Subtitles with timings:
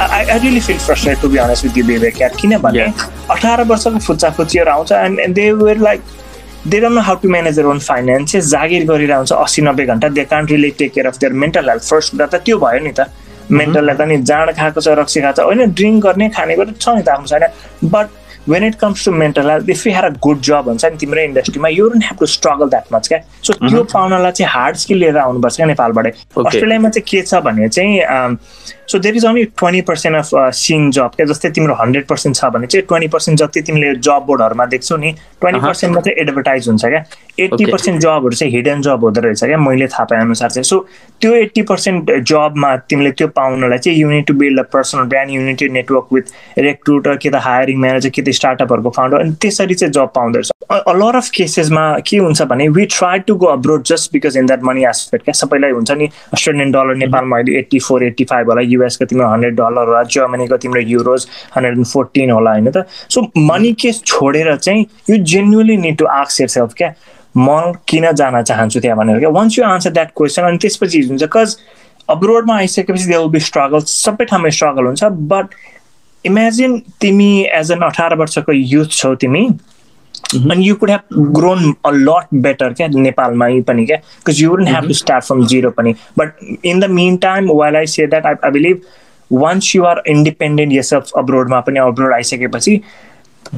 [0.00, 2.20] I, I really feel frustrated to be honest with you, Vivek.
[2.20, 2.84] यार किनभने
[3.30, 6.00] अठार वर्षको फुच्चा फुच्चीहरू आउँछ and they were like
[6.66, 10.08] they don't know how to manage own finances जागिर गरिरहेको हुन्छ अस्सी नब्बे घन्टा.
[10.08, 12.92] They can't really take care of their mental health first कुरा त त्यो भयो नि
[12.92, 13.00] त.
[13.50, 16.88] मेन्टल हेल्थ अनि जाँड खाएको छ रक्सी खाएको छ होइन ड्रिङ्क गर्ने खानेको त छ
[16.96, 17.44] नि त आफ्नो छैन.
[17.94, 18.06] But
[18.48, 21.20] when it comes to mental health if you had a good job हुन्छ नि तिम्रो
[21.20, 24.98] इन्डस्ट्रीमा you don't have to struggle that much क्या सो त्यो पाउनलाई चाहिँ हार्ड स्किल
[24.98, 26.10] लिएर आउनुपर्छ क्या नेपालबाटै।
[26.46, 27.92] अस्ट्रेलियामा चाहिँ के छ भने चाहिँ
[28.88, 32.44] so there is only twenty percent of seen job क्या जस्तै तिम्रो हन्ड्रेड पर्सेन्ट छ
[32.52, 35.10] भने चाहिँ ट्वेन्टी पर्सेन्ट जति तिमीले जब बोर्डहरूमा देख्छौ नि
[35.40, 37.02] ट्वेन्टी पर्सेन्ट मात्रै एडभर्टाइज हुन्छ क्या।
[37.40, 40.78] एट्टी पर्सेन्ट जबहरू चाहिँ हिडन जब हुँदो रहेछ क्या मैले थाहा पाए अनुसार चाहिँ। सो
[41.20, 45.68] त्यो एट्टी पर्सेन्ट जबमा तिमीले त्यो पाउनलाई चाहिँ you need to build a personal brand you need to
[45.76, 50.10] network with recruiter कि त हायरिङ म्यानेजर कि त स्टार्टअपहरूको फाउन्डर अनि त्यसरी चाहिँ जब
[50.16, 54.36] पाउँदो रहेछ अलर अफ केसेसमा के हुन्छ भने we try to go abroad just because
[54.36, 58.24] in that money aspect क्या। सबैलाई हुन्छ नि अस्ट्रेलियन डलर नेपालमा अहिले एट्टी फोर एट्टी
[58.32, 61.26] फाइभ होला युएसको तिम्रो हन्ड्रेड डलर होला जर्मनीको तिम्रो युरोज
[61.56, 62.86] हन्ड्रेड एन्ड फोर्टिन होला होइन त?
[63.10, 63.20] सो
[63.52, 66.92] मनी केस छोडेर चाहिँ यु जेन्युली निड टु आक्स यर सेल्फ क्या
[67.36, 69.28] म किन जान चाहन्छु त्यहाँ भनेर क्या?
[69.30, 71.56] Once you answer that question अनि त्यसपछि हुन्छ बिकज
[72.08, 75.54] अब्रोडमा आइसकेपछि दे विल बी स्ट्रगल सबै ठाउँमा स्ट्रगल हुन्छ बट
[76.24, 79.48] इमेजिन तिमी एज एन अठार वर्षको युथ छौ तिमी
[80.34, 84.68] अनि you could have grown a lot better क्या नेपालमै पनि क्या because you wouldn't
[84.68, 86.32] have to start from zero पनि but
[86.64, 88.80] in the meantime while I say that I I believe
[89.30, 92.80] once you are independent यसअफ अब्रोडमा पनि अब्रोड आइसकेपछि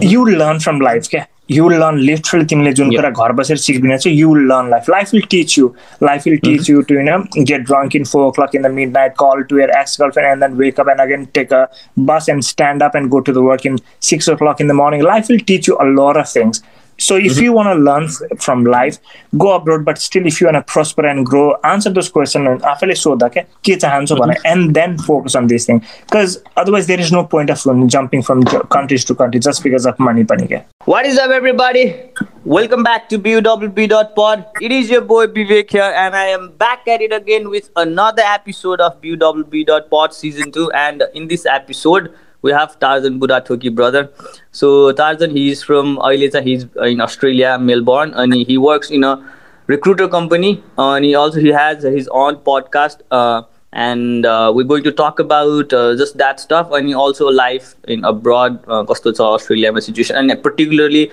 [0.04, 3.96] you learn from life क्या you will learn literally तिमीले जुन कुरा घर बसेर सिक्दैन
[3.96, 7.24] चाहिँ you will learn life life will teach you life will teach you to you
[7.38, 10.58] get drunk in four o'clock in the midnight call to your ex girlfriend and then
[10.58, 11.64] wake up and again take a
[12.10, 13.78] bus and stand up and go to the work in
[14.10, 16.62] six o'clock in the morning life will teach you a lot of things
[17.00, 17.42] So if mm-hmm.
[17.44, 18.98] you want to learn from life,
[19.38, 19.84] go abroad.
[19.84, 23.16] But still, if you want to prosper and grow, answer those questions and after so
[23.16, 23.46] that
[24.44, 25.84] and then focus on these things.
[26.02, 29.98] Because otherwise, there is no point of jumping from countries to countries just because of
[29.98, 30.20] money.
[30.84, 32.10] What is up, everybody?
[32.44, 34.46] Welcome back to BUWB.pod.
[34.60, 38.22] It is your boy Vivek here, and I am back at it again with another
[38.22, 40.70] episode of BUWB.pod season 2.
[40.72, 44.10] And in this episode, we have Tarzan Budathoki brother.
[44.52, 49.22] So Tarzan, he's from Aileta, he's in Australia, Melbourne, and he works in a
[49.66, 50.62] recruiter company.
[50.78, 53.00] Uh, and he also he has his own podcast.
[53.10, 53.42] Uh,
[53.72, 58.58] we're going to talk about uh, just that stuff and also life in abroad
[58.88, 61.04] कस्तो छ अस्ट्रेलियामा situation अनि particularly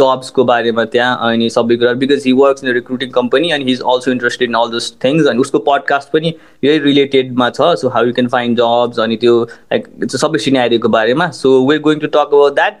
[0.00, 3.82] जब्सको बारेमा त्यहाँ अनि सबै कुरा because he works in recruiting company and he is
[3.94, 8.06] also interested in all these things अनि उसको पडकास्ट पनि यही रिलेटेडमा छ so how
[8.06, 11.30] you can find jobs अनि त्यो लाइक सबै सिनेरियोको बारेमा.
[11.30, 12.74] So we're going to talk about that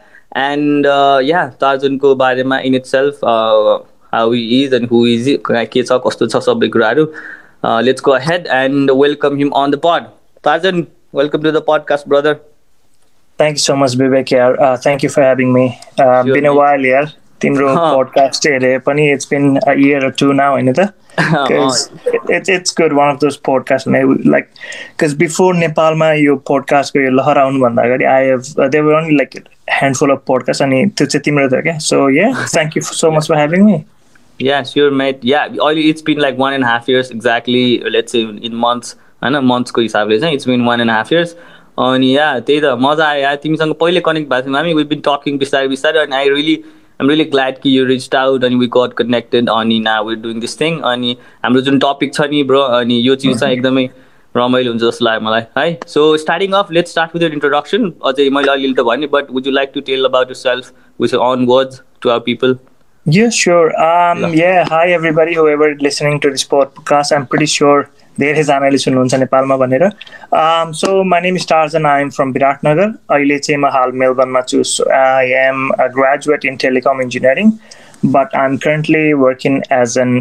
[0.48, 0.86] and
[1.30, 6.68] yeah तार्जनको बारेमा in itself how is and who is के छ कस्तो छ सबै
[6.68, 7.12] कुराहरू.
[7.64, 10.10] Uh, let's go ahead and welcome him on the pod.
[10.44, 12.40] Tarzan, welcome to the podcast, brother.
[13.38, 14.32] Thank you so much, Vivek.
[14.38, 15.78] Uh, thank you for having me.
[15.98, 17.12] Uh, sure, been a while, yeah.
[17.40, 20.86] तिम्रो podcast हेरेँ पनि it's been a year two now होइन त
[22.32, 27.38] it's it's good one of those podcast like because before नेपालमा यो पोडकास्टको यो लहर
[27.38, 29.36] आउनुभन्दा अगाडि I have they were only like
[29.70, 33.28] handful of podcast अनि त्यो चाहिँ तिम्रो थियो क्या so yeah thank you so much
[33.28, 33.82] for having me
[34.40, 35.22] Yeah, sure, mate.
[35.22, 35.48] Yeah,
[36.04, 37.80] been like one and a half years exactly.
[37.80, 38.96] Let's say in months.
[39.22, 41.34] होइन मन्थ्सको हिसाबले चाहिँ it's been one and half years
[41.80, 45.00] अनि yeah त्यही त मजा आयो या तिमीसँग पहिले कनेक्ट भएको थियौँ हामी विथ बिन
[45.06, 46.56] टकिङ बिस्तारै बिस्तारै अनि I really
[47.02, 50.40] um really glad कि यु रिच आउट अनि वी गट कनेक्टेड अनि ना वी डुइङ
[50.40, 53.88] दिस थिङ अनि हाम्रो जुन टपिक छ नि ब्रो अनि यो चिज चाहिँ एकदमै
[54.34, 58.28] रमाइलो हुन्छ जस्तो लाग्यो मलाई है so starting off let start with your introduction अझै
[58.38, 61.82] मैले अलिअलि त भने but would you like to tell about yourself with on words
[62.02, 62.56] to our people
[63.06, 63.68] Yeah, sure.
[63.78, 67.14] Um, yeah, hi everybody, whoever listening to this podcast.
[67.14, 69.84] I'm pretty sure there is analyst हुनुहुन्छ नेपालमा भनेर
[70.80, 74.62] so my name stars and I am from Biratnagar अहिले चाहिँ म हाल मेलबर्नमा छु
[75.00, 77.50] I am a graduate in telecom engineering
[78.16, 80.18] but I am currently working as an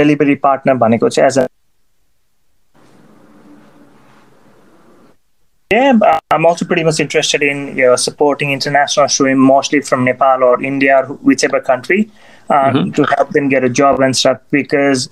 [0.00, 1.46] delivery partner भनेको चाहिँ as a
[5.72, 5.98] Yeah,
[6.30, 10.62] I'm also pretty much interested in you know, supporting international students, mostly from Nepal or
[10.62, 12.10] India or whichever country,
[12.50, 12.90] um, mm-hmm.
[12.90, 14.38] to help them get a job and stuff.
[14.50, 15.08] Because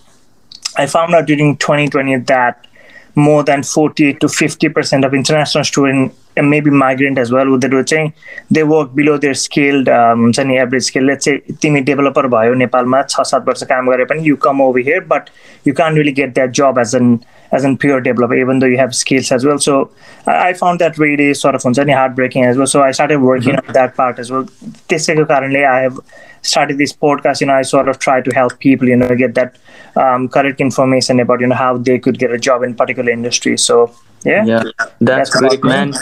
[0.76, 2.66] I found out during 2020 that
[3.14, 7.60] more than 40 to 50 percent of international students and maybe migrant as well with
[7.60, 8.12] the chain
[8.50, 13.32] they work below their skilled um average skill let's say timi developer भयो नेपालमा 6
[13.32, 15.30] 7 वर्ष काम गरे पनि you come over here but
[15.68, 17.12] you can't really get that job as an
[17.52, 19.58] as a pure developer, even though you have skills as well.
[19.58, 19.90] So
[20.26, 22.66] I found that really sort of heartbreaking as well.
[22.66, 23.68] So I started working mm-hmm.
[23.68, 24.44] on that part as well.
[24.88, 25.98] त्यसैको कारणले I have
[26.41, 29.35] started this podcast, you know, I sort of try to help people, you know, get
[29.35, 29.57] that
[29.95, 33.57] um, correct information about, you know, how they could get a job in particular industry.
[33.57, 34.45] So, yeah.
[34.45, 34.63] Yeah,
[35.01, 35.69] that's, That's great, about me.
[35.69, 35.93] man.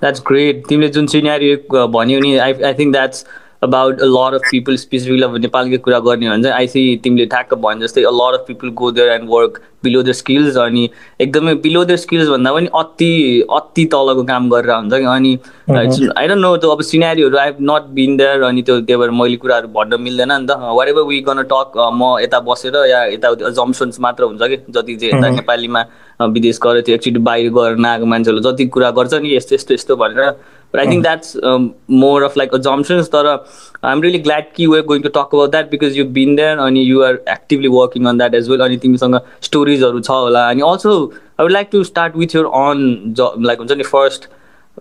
[0.00, 0.66] That's great.
[0.68, 3.24] तिमीले जुन scenario भन्यौ नि I I think that's
[3.63, 6.95] about a lot of people specifically अब नेपालकै कुरा गर्ने हो भने चाहिँ आई सी
[7.03, 10.57] तिमीले ठ्याक्क भने जस्तै a lot of people go there and work below the skills
[10.57, 10.89] अनि
[11.21, 13.09] एकदमै बिलो द स्किल्स भन्दा पनि अति
[13.57, 15.37] अति तलको काम गरेर हुन्छ कि अनि
[15.73, 19.11] आई डोन्ट नो त्यो अब सिनेरीहरू I have not been there अनि त्यो त्यही भएर
[19.19, 23.03] मैले कुराहरू भन्न मिल्दैन नि त। Whatever we gonna talk म यता बसेर या
[23.13, 24.57] यताउति जम्सन्स मात्र हुन्छ कि?
[24.69, 25.85] जति चाहिँ यता नेपालीमा
[26.35, 29.95] विदेश गएर त्यो एकचोटि बाहिर गएर नआएको मान्छेहरूले जति कुरा गर्छ नि यस्तो यस्तो यस्तो
[29.95, 30.31] भनेर
[30.77, 31.35] but I think that's
[31.97, 33.27] more of like a जम्सन्स तर
[33.83, 36.81] आइम रियली ग्ल्याड कि we're going to talk about that because you been there अनि
[36.81, 40.97] you are actively working on that as well अनि तिमीसँग स्टोरिजहरू छ होला अनि also
[41.03, 44.29] I would like to start with your own job like हुन्छ नि फर्स्ट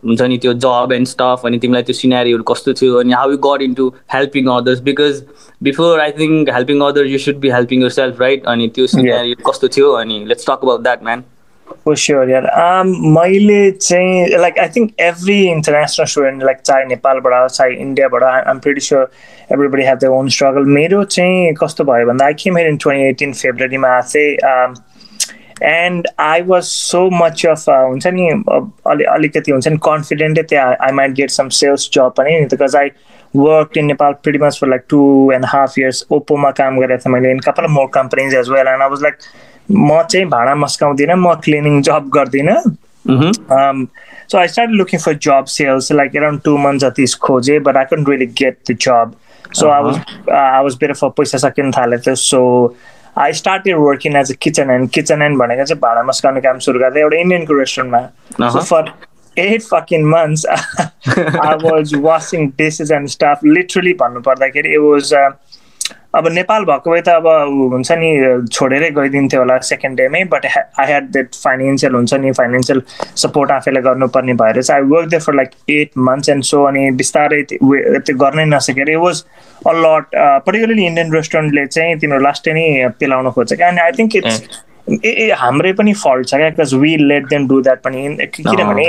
[0.05, 3.39] हुन्छ नि त्यो जब एन्ड स्टफ अनि तिमीलाई त्यो सिनेरीहरू कस्तो थियो अनि how you
[3.45, 5.23] got into helping others because
[5.63, 9.69] before I think helping others you should be helping yourself right अनि त्यो सिनेरी कस्तो
[9.77, 11.25] थियो अनि let's talk about that man
[11.69, 12.47] Yeah.
[12.55, 18.61] Um, मैले चाहिँ like I think every international student like चाहे नेपालबाट चाहे इन्डियाबाट I'm
[18.61, 19.11] pretty sure
[19.51, 20.65] everybody have their own struggle.
[20.65, 24.75] मेरो चाहिँ कस्तो भयो भन्दा I came here in 2018 फेब्रुअरीमा आएको
[25.63, 28.29] um, I was so much of uh, हुन्छ नि
[28.87, 32.91] अलि अलिकति हुन्छ नि कन्फिडेन्टै त्यहाँ I might get some sales job पनि
[33.35, 36.05] worked in Nepal pretty much for like two and a half years.
[36.11, 39.21] ओप्पोमा काम गरेको थिएँ मैले couple of more companies as well and I was like
[39.71, 42.57] म चाहिँ भाँडा मस्काउँदिनँ म क्लिनिङ जब गर्दिनँ।
[44.31, 47.85] So I start looking for job sales like around two month जति खोजे but I
[47.91, 49.13] can't really get the job
[49.55, 49.97] so I was
[50.31, 52.41] I was bare for पैसा सकिनु थाले त्यो so
[53.19, 56.59] I start your work as a kitchen hand kitchen hand भनेको चाहिँ भाँडा मस्काउने काम
[56.67, 58.93] सुरु गर्दै एउटा इन्डियनको रेस्टुरेन्टमा so for
[59.37, 65.13] eight fuck months I was washing dishes and staff literally भन्नुपर्दाखेरि इट वाज
[66.15, 67.27] अब नेपाल भएको भए त अब
[67.73, 68.11] हुन्छ नि
[68.53, 72.83] छोडेरै गइदिन्थ्यो होला second डेमै but I had that financial हुन्छ नि फाइनेन्सियल
[73.25, 76.91] सपोर्ट आफैलाई गर्नुपर्ने भएर चाहिँ I work there for like eight months and so अनि
[77.03, 79.25] बिस्तारै त्यो गर्नै नसकेर it was
[79.67, 84.17] a lot particularly Indian रेस्टुरेन्टले चाहिँ तिनीहरू लास्टै नै पिलाउन खोज्छ क्या अनि I think
[84.17, 84.43] it's
[85.05, 88.85] uh uh हाम्रै पनि फल्ट छ क्या because we let them do that पनि। किनभने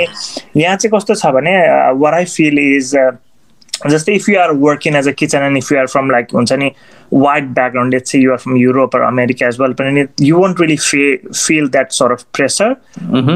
[0.56, 1.56] यहाँ चाहिँ कस्तो छ भने
[2.02, 2.94] वर आई फिल इज
[3.86, 6.52] जस्तै if you are working as a kitchen hand if you are from like हुन्छ
[6.52, 6.70] नि
[7.12, 10.76] white background let's you are from Europe or America as well पनि यु वन्ट रियली
[10.76, 11.16] फे
[11.46, 12.76] फिल द्याट सort of pressure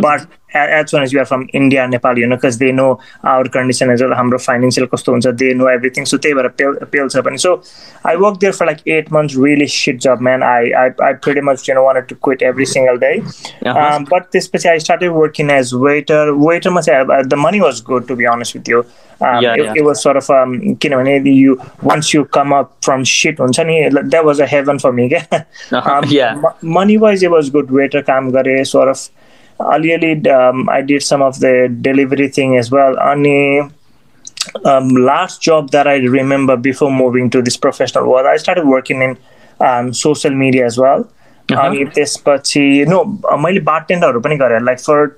[0.06, 0.20] but
[0.54, 4.10] as you are from India, Nepal, you know, because they know our condition as well,
[4.10, 7.38] हाम्रो financial कस्तो हुन्छ, they know everything, so त्यही भएर पेल पेल छ पनि.
[7.38, 7.62] So
[8.04, 10.43] I worked there for like eight months, really shit job, man.
[10.43, 13.22] I I, I pretty much, you know, wanted to quit every single day.
[13.22, 13.78] Uh-huh.
[13.78, 16.34] Um, but त्यसपछि I started working as waiter.
[16.34, 18.84] Waiter मा चाहिँ uh, the money was good, to be honest with you.
[19.20, 19.75] Um, Yeah, it, yeah.
[19.76, 24.10] it was sort of um, किनभने you once you come up from shit हुन्छ नि
[24.10, 28.02] that was a heaven for me क्या Uh-huh, um, money wise it was good waiter
[28.02, 28.98] काम गरे sort of
[29.60, 33.70] um, I did some of the delivery thing as well अनि
[34.64, 39.02] um, last job that I remember before moving to this professional was I started working
[39.02, 39.19] in
[39.60, 41.08] um, social media as well
[41.49, 41.62] Uh-huh.
[41.62, 43.02] अनि त्यसपछि no
[43.38, 45.08] मैले बारटेन्डरहरू पनि गरेँ like for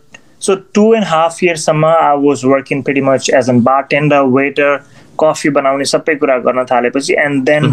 [0.40, 4.76] so two and half इयर्ससम्म I was working pretty much as an bartender waiter
[5.20, 7.70] coffee बनाउने सबै कुरा गर्न थालेपछि and then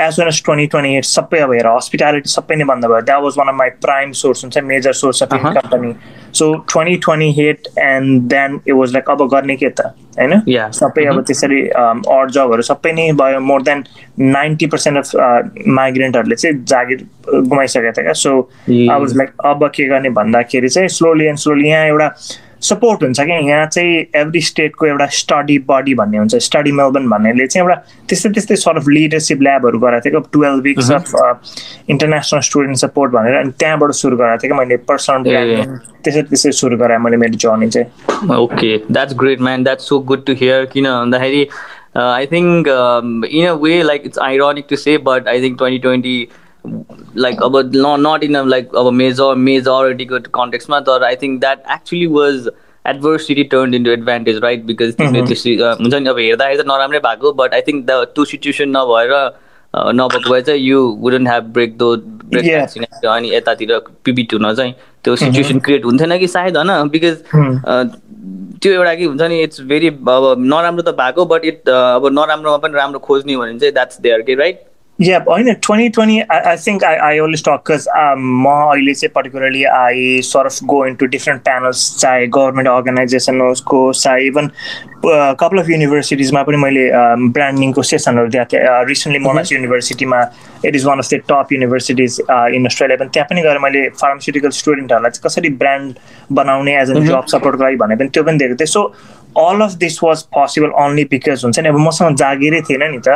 [0.00, 3.22] as well as twenty twenty eight सबै अब हेर हस्पिटालिटी सबै नै बन्द भयो। That
[3.22, 5.48] was one of my prime source हुन्छ major source of Uh-huh.
[5.48, 5.94] Income पनि
[6.38, 9.80] so twenty twenty eight and then it was like अब गर्ने के त
[10.18, 10.40] होइन.
[10.78, 13.84] सबै अब त्यसरी अड जबहरू सबै नै भयो। More than
[14.18, 15.08] ninety percent of
[15.78, 18.38] माइग्रेन्टहरूले चाहिँ जागिर गुमाइसकेको थियो क्या सो
[19.00, 22.08] वाज लाइक अब के गर्ने भन्दाखेरि चाहिँ स्लोली एन्ड स्लोली यहाँ एउटा
[22.64, 27.46] सपोर्ट हुन्छ क्या यहाँ चाहिँ एभ्री स्टेटको एउटा स्टडी बडी भन्ने हुन्छ। स्टडी मेलबर्न भन्नेले
[27.46, 27.76] चाहिँ एउटा
[28.08, 31.12] त्यस्तै त्यस्तै सर्ट अफ लिडरसिप ल्याबहरू गराएको थियो। Twelve weeks of
[31.90, 35.22] international student support भनेर अनि त्यहाँबाट सुरु गराएको थियो कि मैले पर्सनल
[36.04, 40.24] त्यसरी त्यसरी सुरु गराएँ मैले मेरो जर्नी चाहिँ। Okay that's great man that's so good
[40.26, 41.48] to hear किन भन्दाखेरि
[41.96, 42.68] I think
[43.30, 46.16] in a way like it's ironic to say but I think twenty twenty
[46.66, 52.48] like अब नट इन लाइक अब मेजर मेजोरिटीको कन्टेक्समा तर I think that actually was
[52.86, 57.32] adversity turn into advantage right because तिमीले uh, हुन्छ नि अब हेर्दाखेरि त नराम्रै भएको
[57.32, 59.12] but I think the to situation नभएर
[59.74, 62.44] नभएको भए चाहिँ you wouldn't have break though break.
[63.08, 66.88] अनि यतातिर पिबिट हुन चाहिँ त्यो सिचुएसन क्रिएट हुन्थेन कि सायद होइन?
[66.88, 67.16] बिकज
[68.62, 72.56] त्यो एउटा के हुन्छ नि इट्स भेरी अब नराम्रो त भएको बट इट अब नराम्रोमा
[72.56, 74.62] पनि राम्रो खोज्ने भने चाहिँ द्याट्स देयर के राइट
[75.00, 77.86] या होइन twenty twenty I think I I only stuck cause
[78.16, 84.02] म अहिले चाहिँ particularly I sort of go into different panels चाहे गभर्मेन्ट अर्गनाइजेसन होस्
[84.02, 84.50] चाहे इभन
[85.40, 86.88] कपाल अफ युनिभर्सिटिजमा पनि मैले
[87.38, 90.20] ब्रान्डिङको सेसनहरू दिएको थिएँ। रिसेन्टली मोनास युनिभर्सिटीमा
[90.64, 94.50] it is one of the top universities in Australia पनि त्यहाँ पनि गएर मैले फार्मास्युटिकल
[94.60, 95.98] स्टुडेन्टहरूलाई चाहिँ कसरी ब्रान्ड
[96.38, 98.86] बनाउने एज अ जब सपोर्टको लागि भने पनि त्यो पनि दिएको थिएँ। So
[99.38, 103.08] all of this was possible only because हुन्छ नि अब मसँग जागिरै थिएन नि त.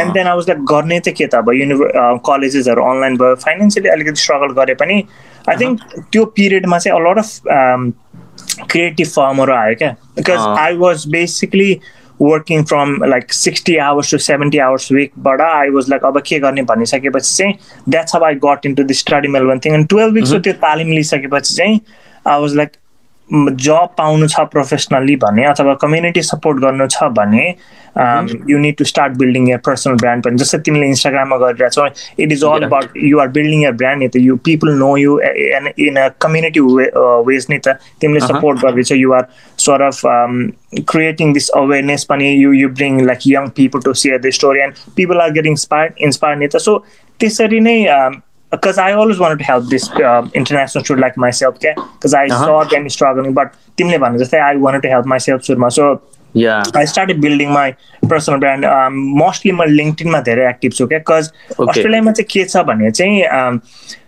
[0.00, 1.34] And then I was like गर्ने चाहिँ के त?
[1.34, 5.02] अब युनिभर् कलेजेसहरू अनलाइन भयो फाइनेन्सियली अलिकति स्ट्रगल गरे पनि
[5.48, 5.80] आई थिङ्क
[6.12, 7.30] त्यो पिरियडमा चाहिँ अलट अफ
[8.70, 9.90] क्रिएटिभ फर्महरू आयो क्या.
[10.16, 11.72] Because I was basically
[12.22, 16.62] working from like sixty hours to seventy hours विकबाट I was like अब के गर्ने
[16.70, 17.54] भनिसकेपछि चाहिँ
[17.88, 21.54] द्याट्स अब I got into the study mail thing and twelve विक्सको त्यो तालिम लिइसकेपछि
[21.54, 21.80] चाहिँ
[22.26, 22.76] आई वाज लाइक
[23.32, 27.44] जब पाउनु छ प्रोफेसनली भने अथवा कम्युनिटी सपोर्ट गर्नु छ भने
[28.50, 31.86] you need to start building your personal brand पनि। जस्तै तिमीले इन्स्टाग्राममा गरिरहेछौ
[32.24, 35.68] it is all about you are building your brand त you people know you and
[35.86, 36.60] in a community
[37.28, 39.26] ways नि त तिमीले सपोर्ट गर्दैछ you are
[39.66, 40.00] sort of
[40.92, 44.82] creating this awareness पनि you you bring like young people to share the story and
[44.96, 46.76] people are getting inspire inspire नि त। So
[47.20, 47.78] त्यसरी नै
[48.50, 51.74] because I always wanted to help this uh, international student like myself, okay?
[51.76, 52.44] Because I uh-huh.
[52.44, 55.72] saw them struggling, but I wanted to help myself, Surma.
[55.72, 56.02] So
[56.32, 57.76] yeah, I started building my
[58.08, 58.64] personal brand.
[58.64, 61.30] Um, mostly my LinkedIn ma धेरै active छु क्या because
[61.68, 63.60] अस्ट्रेलियामा चाहिँ के छ भने चाहिँ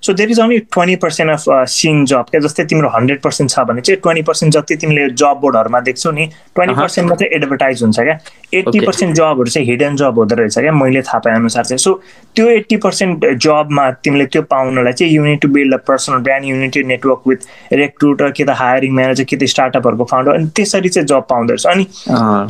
[0.02, 3.64] so there is only twenty percent of sing job क्या जस्तै तिम्रो हन्ड्रेड पर्सेन्ट छ
[3.66, 8.00] भने चाहिँ ट्वेन्टी पर्सेन्ट जति तिमीले जब बोर्डहरूमा देख्छौ नि ट्वेन्टी पर्सेन्ट मात्रै एडभर्टाइज हुन्छ
[8.00, 8.18] क्या।
[8.54, 11.92] एट्टी पर्सेन्ट जबहरू चाहिँ हिडन जब हुँदो रहेछ क्या मैले थाहा पाए अनुसार चाहिँ। सो
[12.36, 16.74] त्यो एट्टी पर्सेन्ट जबमा तिमीले त्यो पाउनलाई चाहिँ you need to build a personal brand you need
[16.74, 17.46] to network with
[17.82, 21.66] recruiter कि त हायरिङ म्यानेजर कि त स्टार्टअपहरूको फाउन्डर अनि त्यसरी चाहिँ जब पाउँदो रहेछ
[21.66, 21.86] अनि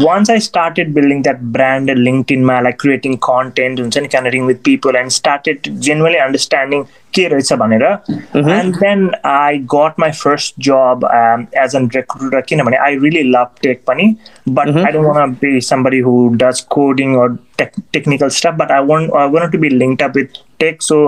[0.07, 4.97] once I started building that brand लिङ्कटिनमा like creating content हुन्छ नि connecting with people
[5.05, 11.09] and started genuinely understanding के रहेछ भनेर and then I got my first job
[11.57, 14.15] as an recruiter किनभने आई रियली लभ टेक पनि
[14.51, 19.15] but I don't want be somebody who does coding or technical stuff but I want
[19.17, 20.99] I want to be linked up with tech so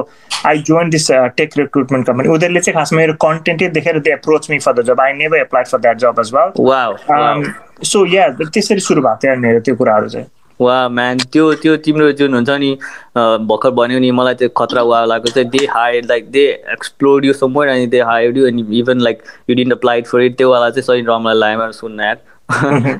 [0.46, 4.58] I join this tech recruitment company उनीहरूले चाहिँ खासमा मेरो कन्टेन्टै देखेर they approach me
[4.58, 7.52] for the job I never applied for that job as well
[7.84, 10.26] so yeah त्यसरी सुरु भएको थियो मेरो त्यो कुराहरू चाहिँ
[10.60, 12.74] वा म्यान त्यो त्यो तिम्रो जुन हुन्छ नि
[13.16, 17.32] भर्खर भन्यो नि मलाई त्यो खतरा वा लागेको चाहिँ they hire like they explore you
[17.32, 20.70] summer अनि दे हायर यु अनि even like you didn't applied for it त्यो वाला
[20.70, 22.16] चाहिँ सही रमलाई लाग्यो सुन्न यार।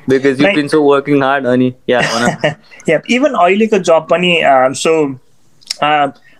[0.09, 1.99] Because you been so working hard अनि या
[3.09, 4.41] इभन अहिलेको जब पनि
[4.83, 5.05] so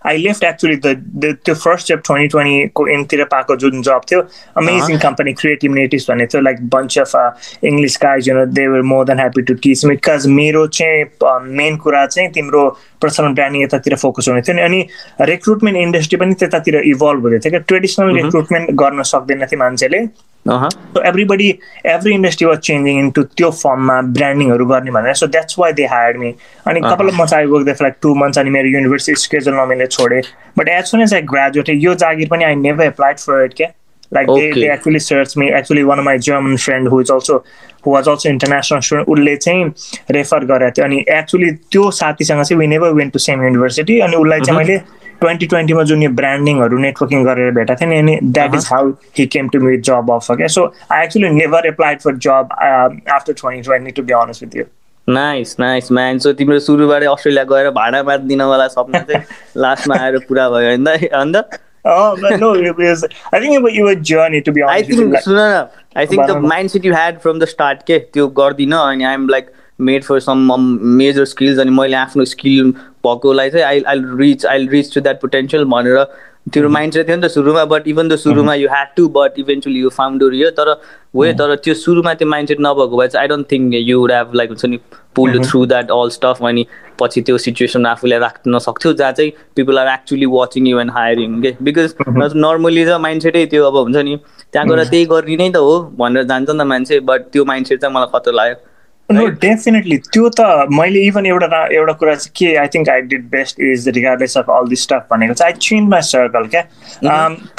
[0.06, 4.22] I left actually the त्यो फर्स्ट जब ट्वेन्टी ट्वेन्टीको एन्डतिर पाएको जुन जब थियो
[4.58, 8.82] अमेजिङ कम्पनी क्रिएटिभ नेटिभ्स भन्ने थियो like bunch of English guys you know they were
[8.92, 11.06] more than happy to teach because मेरो चाहिँ
[11.54, 12.68] मेन कुरा चाहिँ तिम्रो
[13.02, 14.86] पर्सनल ब्रान्डिङ यतातिर फोकस हुने थियो अनि
[15.32, 20.06] रिक्रुटमेन्ट इन्डस्ट्री पनि त्यतातिर इभल्भ हुँदै थियो क्या ट्रेडिसनल रिक्रुटमेन्ट गर्न सक्दैन थियो मान्छेले
[20.48, 21.48] so everybody
[21.86, 25.86] every industry was changing in to त्यो फर्ममा ब्रान्डिङहरू गर्ने भनेर so that's why they
[25.86, 26.34] hire me
[26.68, 30.22] अनि कपाल म चाहिँ वर्क लाइक टु मन्थ्स अनि मेरो युनिभर्सिटी स्केजल नमिले छोडेँ
[30.58, 33.68] but as soon as I graduate यो जागिर पनि I never applied for it क्या
[34.12, 37.38] like they they actually search me actually one my German friend who is also
[37.86, 39.66] who was also international student उसले चाहिँ
[40.12, 44.16] refer गरेको थियो अनि actually त्यो साथीसँग चाहिँ we never went to same university अनि
[44.16, 44.78] उसलाई चाहिँ मैले
[45.22, 49.26] ट्वेन्टी ट्वेन्टीमा जुन यो ब्रान्डिङहरू नेटवर्किङ गरेर भेटेको थिएँ नि अनि that is how he
[49.36, 53.62] came to meet job offer क्या so I actually never applied for job after twenty
[53.62, 54.64] twenty to be honest with you
[55.08, 59.24] nice nice man so तिम्रो सुरुबाटै अस्ट्रेलिया गएर भाडा दिनवाला सपना चाहिँ
[59.66, 60.86] लास्टमा आएर पुरा भयो होइन?
[61.22, 61.60] अन्त?
[61.86, 63.04] Oh, but no, it was.
[63.32, 64.86] I think it was your journey to be honest.
[64.86, 68.00] I think, like, सुन न, I think the mindset you had from the start के?
[68.14, 70.68] त्यो गर्दिन अनि I'm like made for some
[70.98, 72.74] major skills अनि मैले आफ्नो skill
[73.08, 76.06] भएकोलाई चाहिँ I I reach I reach to that potential भनेर
[76.54, 79.40] त्यो माइन्ड चाहिँ थियो नि त सुरुमा बट इभन द सुरुमा you had to but
[79.40, 81.40] eventually you found your तर वे mm-hmm.
[81.40, 84.34] तर त्यो सुरुमा त्यो माइन्ड सेट नभएको भए चाहिँ I don't think you would have
[84.36, 84.78] like हुन्छ नि
[85.16, 86.66] pull through that all stuff अनि
[87.00, 91.42] पछि त्यो सिचुएसन आफूले राख्न सक्थ्यो जहाँ चाहिँ people are actually watching you and hiring
[91.42, 91.96] के बिकज
[92.36, 94.92] नर्मली त माइन्ड सेटै त्यो अब हुन्छ नि त्यहाँ गएर mm-hmm.
[94.92, 97.96] त्यही गर्ने नै त हो भनेर जान्छ नि त मान्छे बट त्यो माइन्ड सेट चाहिँ
[97.96, 98.64] मलाई खतरा लाग्यो।
[99.10, 103.28] नो डेफिनेटली त्यो त मैले इभन एउटा एउटा कुरा चाहिँ के I think I did
[103.30, 106.64] best is regardless of all this stuff भनेको चाहिँ आई चेन्ज माई सर्कल क्या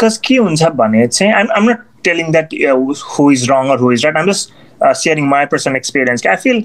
[0.01, 2.55] कस के हुन्छ भने चाहिँ I'm am not telling that
[3.09, 4.53] who is wrong or who is right am just
[4.97, 6.65] sharing my personal experience I feel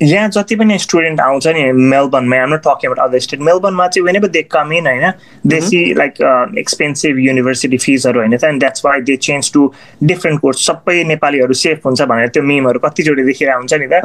[0.00, 4.16] यहाँ जति पनि स्टुडेन्ट आउँछ नि मेलबर्नमा हाम्रो टकिङ अबाउट अदर स्टेट मेलबर्नमा चाहिँ when
[4.16, 5.12] ever they come in होइन
[5.46, 6.14] they see like
[6.58, 9.72] expensive university फिजहरू होइन त and that's why they change to
[10.04, 14.02] different course सबै नेपालीहरू सेफ हुन्छ भनेर त्यो मिमहरू कतिचोटि देखेर हुन्छ नि त।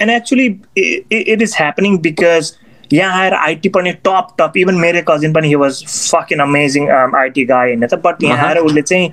[0.00, 0.46] And actually
[0.76, 2.52] it is happening because
[2.92, 5.84] यहाँ आएर आइटी पनि टप टप इभन मेरो कजिन पनि he was
[6.32, 9.12] fucking amazing IT guy होइन त बट यहाँ आएर उसले चाहिँ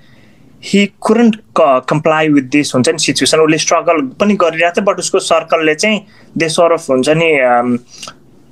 [0.64, 5.20] he couldn't comply with this हुन्छ नि सिचुएसन उसले स्ट्रगल पनि गरिरहेको थियो बट उसको
[5.24, 6.06] सर्कलले चाहिँ
[6.38, 7.30] दे सरफ हुन्छ नि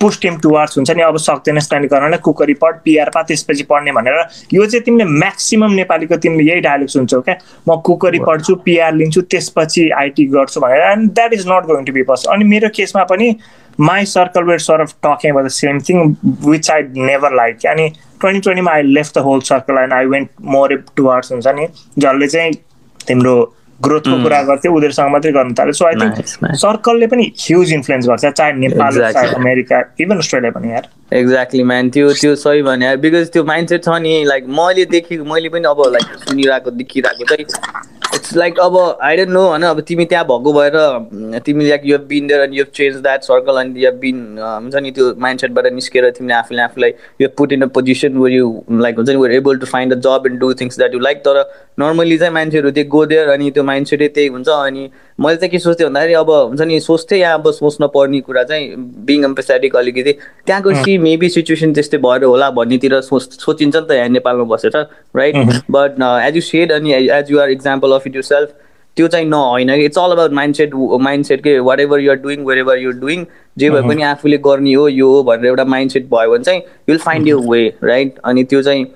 [0.00, 3.92] पुस्ट टिम टुवार्ड्स हुन्छ नि अब सक्दैन स्ट्यान्ड गर्न कुकरी पढ पिआर पा त्यसपछि पढ्ने
[3.92, 4.18] भनेर।
[4.52, 7.36] यो चाहिँ तिमीले म्याक्सिमम् नेपालीको तिमीले यही डायलग सुन्छौ क्या
[7.68, 11.92] म कुकरी पढ्छु पिआर लिन्छु त्यसपछि आइटी गर्छु भनेर। And that is not going to
[11.92, 13.36] be pass अनि मेरो केसमा पनि
[13.80, 16.14] my circle were sort of talking अब the same thing
[16.48, 20.30] which I never like अनि twenty ट्वेन्टीमा I left the whole circle and I went
[20.56, 21.66] more towards हुन्छ नि
[21.98, 22.52] जसले चाहिँ
[23.08, 23.36] तिम्रो
[23.80, 28.24] ग्रोथको कुरा गर्थ्यो उनीहरूसँग मात्रै गर्नु थाल्यो सो आई थिङ्क सर्कलले पनि ह्युज इन्फ्लुएन्स गर्छ
[28.26, 33.28] चाहे नेपाल चाहे अमेरिका इभन अस्ट्रेलिया पनि यार। एक्ज्याक्टली म्यान त्यो त्यो सही भने बिकज
[33.32, 37.44] त्यो माइन्डसेट छ नि लाइक मैले देखेको मैले पनि अब लाइक सुनिरहेको देखिरहेको चाहिँ
[38.14, 41.98] इट्स लाइक अब आई डोन्ट नो होइन अब तिमी त्यहाँ भएको भएर तिमी like you
[42.08, 46.10] been there and you change that circle and you been हुन्छ नि त्यो माइन्डसेटबाट निस्केर
[46.10, 49.58] तिमीले आफूले आफूलाई you put in a position where you like हुन्छ नि were able
[49.58, 51.42] to find the job and do things that you like तर
[51.78, 55.58] नर्मली चाहिँ मान्छेहरू त्यो गो देयर अनि त्यो माइन्डसेटै त्यही हुन्छ अनि मैले चाहिँ के
[55.58, 58.74] सोच्थेँ भन्दाखेरि अब हुन्छ नि सोच्थेँ यहाँ अब सोच्न पर्ने कुरा चाहिँ
[59.06, 60.12] बिङ एम्पेसेटिक अलिकति।
[60.46, 64.76] त्यहाँको सी मेबी सिचुएसन त्यस्तै भएर होला भन्नेतिर सोच सोचिन्छ नि त यहाँ नेपालमा बसेर
[65.16, 65.36] right
[65.70, 68.54] but as you said अनि as you are example of it yourself
[68.96, 70.74] त्यो चाहिँ न होइन कि। It's all about mindset
[71.26, 71.58] mindset के?
[71.80, 73.26] Whatever you're doing wherever you're doing
[73.58, 76.62] जे भए पनि आफूले गर्ने हो यो हो भनेर एउटा माइन्ड सेट भयो भने चाहिँ
[76.88, 78.86] you'll find your way right अनि त्यो चाहिँ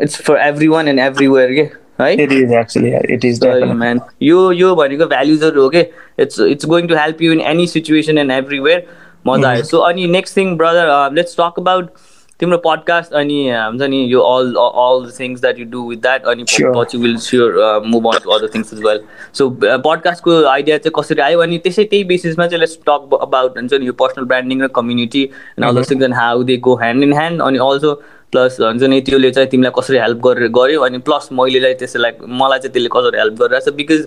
[0.00, 0.36] it's for
[0.68, 1.68] everyone and everywhere के?
[2.00, 3.74] है?
[3.74, 5.80] म्यान यो यो भनेको भ्याल्युजहरू हो कि
[6.20, 8.86] it's it's going to help you in any situation and everywhere
[9.26, 11.90] मजा आयो। सो अनि next thing brother let's talk about
[12.40, 16.26] तिम्रो पडकास्ट अनि हुन्छ नि यो all all the things that you do with that
[16.32, 16.44] अनि
[16.76, 19.00] पछि will sure move on to other things is well
[19.38, 21.40] so पडकास्टको idea चाहिँ कसरी आयो?
[21.40, 25.22] अनि त्यसै त्यही बेसिसमा चाहिँ लेट्स टक अबाउट हुन्छ नि यो पर्सनल ब्रान्डिङ र community
[25.22, 27.90] and all things and how they go hand in hand अनि अल्सो
[28.32, 32.12] प्लस हुन्छ नि त्यसले चाहिँ तिमीलाई कसरी हेल्प गरेर गऱ्यो अनि प्लस मैले चाहिँ त्यसलाई
[32.40, 34.06] मलाई चाहिँ त्यसले कसरी हेल्प गरिरहेछ बिकज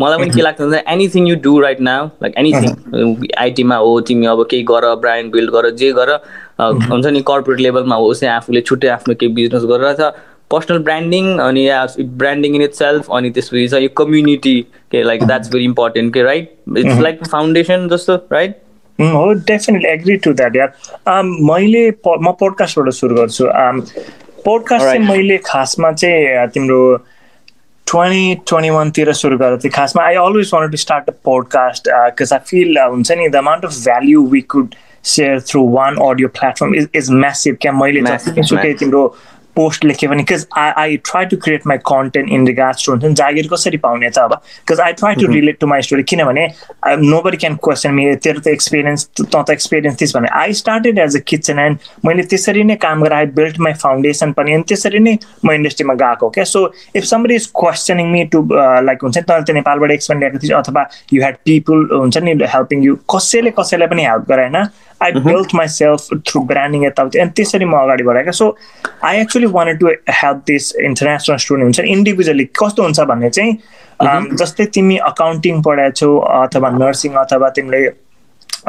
[0.00, 4.26] मलाई पनि के लाग्छ भने anything you do right now like anything आइटीमा हो तिमी
[4.26, 6.12] अब केही गर ब्रान्ड बिल्ड गर जे गर
[6.60, 10.14] हुन्छ नि कर्पोरेट लेभलमा होस् या आफूले छुट्टै आफ्नो केही बिजनेस गरिरहेछ।
[10.50, 11.62] पर्सनल ब्रान्डिङ अनि
[12.22, 14.60] ब्रान्डिङ इन इट सेल्फ अनि त्यसपछि चाहिँ यो कम्युनिटी
[14.92, 18.56] के लाइक द्याट्स भेरी इम्पोर्टेन्ट के राइट इट्स लाइक फाउन्डेसन जस्तो राइट
[18.98, 23.44] हो डेफिनेटली एग्री टु द्याट यार मैले म पोडकास्टबाट सुरु गर्छु।
[24.44, 26.80] पोडकास्ट चाहिँ मैले खासमा चाहिँ तिम्रो
[27.86, 32.32] ट्वेन्टी ट्वेन्टी वानतिर सुरु गरेको थिएँ। खासमा I always want to start a podcast because
[32.32, 36.74] I feel हुन्छ नि the amount of value we could share through one audio platform
[36.74, 37.72] is is massive क्या?
[37.72, 39.06] मैले जतिसुकै तिम्रो
[39.56, 43.04] पोस्ट लेखेँ भने because I I try to create my content in regards to हुन्छ
[43.04, 44.32] नि जागिर कसरी पाउने त अब?
[44.34, 46.46] Because I try to relate to my story किनभने
[47.04, 50.98] nobody can question me तेरो त एक्सपिरियन्स त त एक्सपिरियन्स थिस् भने I started
[50.98, 54.68] as a kitchen and मैले त्यसरी नै काम गरेर आई बिल्ड माई फाउन्डेसन पनि अनि
[54.68, 56.64] त्यसरी नै म इन्डस्ट्रीमा गएको क्या so
[56.96, 58.46] if somebody is questioning me to
[58.88, 62.38] like हुन्छ नि तैँले त नेपालबाट एक्सपेन्ड गरेको थिएँ अथवा यु हेड पिपुल हुन्छ नि
[62.54, 64.66] हेल्पिङ यु कसैले कसैलाई पनि help गराएन
[65.00, 68.56] I built myself through branding यताउति अनि त्यसरी म अगाडि बढाएँ so
[69.04, 73.58] I actually want to help this international student हुन्छ इन्डिभिजुअली कस्तो हुन्छ भन्ने चाहिँ
[74.36, 77.88] जस्तै तिमी अकाउन्टिङ पढाएको अथवा नर्सिङ अथवा तिमीले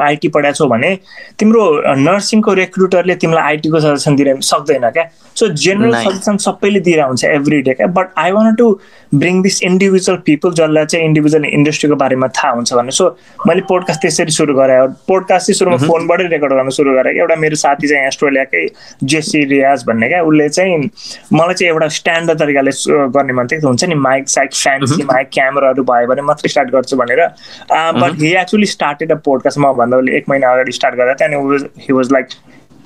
[0.00, 0.94] आइटी पढाएको छौ भने
[1.38, 1.64] तिम्रो
[1.96, 5.04] नर्सिङको रेक्रुटरले तिमीलाई आइटीको सजेसन दिन सक्दैन क्या?
[5.36, 7.86] सो जेनरल सजेसन सबैले दिएर हुन्छ एभ्री डे क्या?
[7.88, 8.68] But I want to
[9.14, 13.08] bring this individual people जसलाई चाहिँ इन्डिभिजुअल इन्डस्ट्रीको बारेमा थाहा हुन्छ भने सो
[13.46, 17.56] मैले पोडकास्ट त्यसरी सुरु गरेँ पोडकास्ट चाहिँ सुरुमा फोनबाटै रेकर्ड गर्न सुरु गरेँ। एउटा मेरो
[17.56, 18.66] साथी चाहिँ अस्ट्रेलियाकै
[19.04, 20.22] जेसी रियाज भन्ने क्या?
[20.22, 20.78] उसले चाहिँ
[21.32, 22.70] मलाई चाहिँ एउटा स्ट्यान्डर्ड तरिकाले
[23.16, 26.96] गर्ने मन थियो हुन्छ नि माइक साइक फ्यान्सी माइक क्यामराहरू भयो भने मात्रै स्टार्ट गर्छु
[26.96, 27.24] भनेर।
[28.00, 31.86] But he actually started a podcast म भन्दा उसले एक महिना अगाडि स्टार्ट गर्दा त्यहाँदेखि
[31.86, 32.26] हि वाज लाइक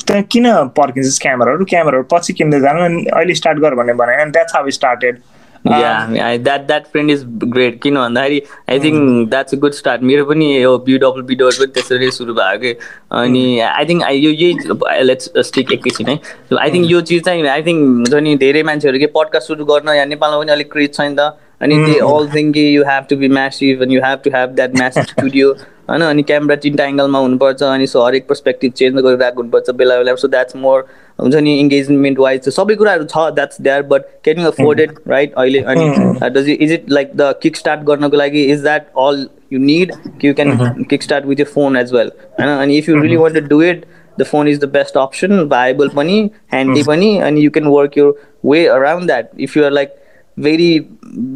[0.06, 2.84] त्यहाँ किन पर्किन्छ क्यामराहरू क्यामराहरू पछि किन्दै जानु?
[2.84, 5.18] अनि अहिले स्टार्ट गर भन्ने भने and that's how started
[5.66, 10.46] that that friend is great किन भन्दाखेरि I think that's a good start मेरो पनि
[10.62, 12.72] यो बिडब्लु बिडोर पनि त्यसरी सुरु भयो कि
[13.20, 16.16] अनि आई थिङ्क यो यही लेट्स स्टिक एकैछिन है।
[16.60, 19.94] आई थिङ्क यो चिज चाहिँ आई थिङ्क हुन्छ नि धेरै मान्छेहरू के पडकास्ट सुरु गर्न
[19.96, 23.16] यहाँ नेपालमा पनि अलिक क्रेज छ नि। त अनि they all think you have to
[23.16, 25.52] be massive and you have to have that massive studio
[25.90, 30.14] होइन अनि क्यामेरा तिनवटा एङ्गलमा हुनुपर्छ अनि सो हरेक पर्सपेक्टिभ चेन्ज गरिरहेको हुनुपर्छ बेला बेला।
[30.16, 30.84] सो द्याट्स मोर
[31.18, 35.34] हुन्छ नि इङ्गेजमेन्ट वाइज सबै कुराहरू छ that's that but can you afford it right
[35.34, 39.58] अहिले अनि does is it like the kick start गर्नको लागि is that all you
[39.60, 39.92] need
[40.24, 42.48] you can kick start with your phone as well होइन?
[42.48, 43.84] अनि if you really want to do it
[44.18, 46.18] the phone is the best option viable पनि
[46.52, 48.14] handy पनि अनि you can work your
[48.46, 49.96] way around that if you are like
[50.38, 50.70] very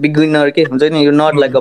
[0.06, 1.04] beginner के हुन्छ नि?
[1.04, 1.60] You not like a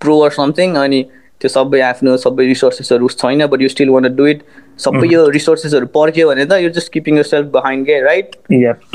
[0.00, 1.04] pro or something अनि
[1.40, 4.42] त्यो सबै आफ्नो सबै रिसोर्सेसहरू छैन but you still want do it
[4.78, 8.36] सबै यो रिसोर्सेसहरू पर्ख्यो भने त यो just keeping yourself behind के राइट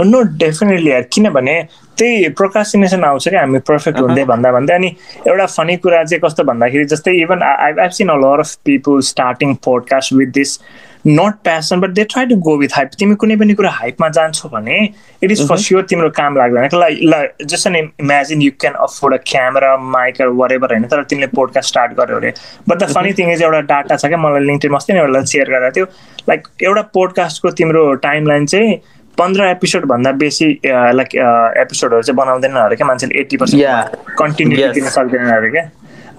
[0.05, 1.55] नो डेफिनेटली यार किनभने
[1.97, 4.95] त्यही प्रोकास्टिनेसन आउँछ क्या हामी पर्फेक्ट हुँदै भन्दा भन्दै अनि
[5.27, 9.01] एउटा फनी कुरा चाहिँ कस्तो भन्दाखेरि जस्तै even I I seen a lot of people
[9.11, 10.59] starting podcast with this
[11.07, 14.49] not passion but they try to go with hype तिमी कुनै पनि कुरा हाइपमा जान्छौ
[14.49, 14.77] भने
[15.23, 19.13] इट इज फर स्योर तिम्रो काम लाग्दैन। ल ल just and imagine you can afford
[19.13, 20.83] a camera mike whatever होइन?
[20.87, 22.33] तर तिमीले पोडकास्ट स्टार्ट गर्यो अरे।
[22.69, 25.49] But the funny thing is एउटा डाटा छ क्या मलाई लिङ्कटेनमा अस्ति नै एउटा सेयर
[25.49, 25.85] गरेको थियो।
[26.29, 28.75] लाइक एउटा पोडकास्टको तिम्रो टाइम लाइन चाहिँ
[29.17, 35.35] पन्ध्र एपिसोडभन्दा बेसी लाइक एपिसोडहरू चाहिँ बनाउँदैन अरे क्या मान्छेले एट्टी पर्सेन्ट कन्टिन्यू दिन सक्दैन
[35.35, 35.69] अरे क्या।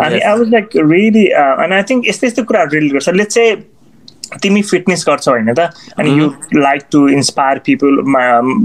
[0.05, 3.57] अनि आई वाज लाइक रियली अनि आई थिङ्क यस्तो यस्तो कुराहरू रिलेट गर्छ। लेट चाहिँ
[4.43, 5.71] तिमी फिटनेस गर्छौ होइन त?
[5.99, 8.03] अनि you like to inspire people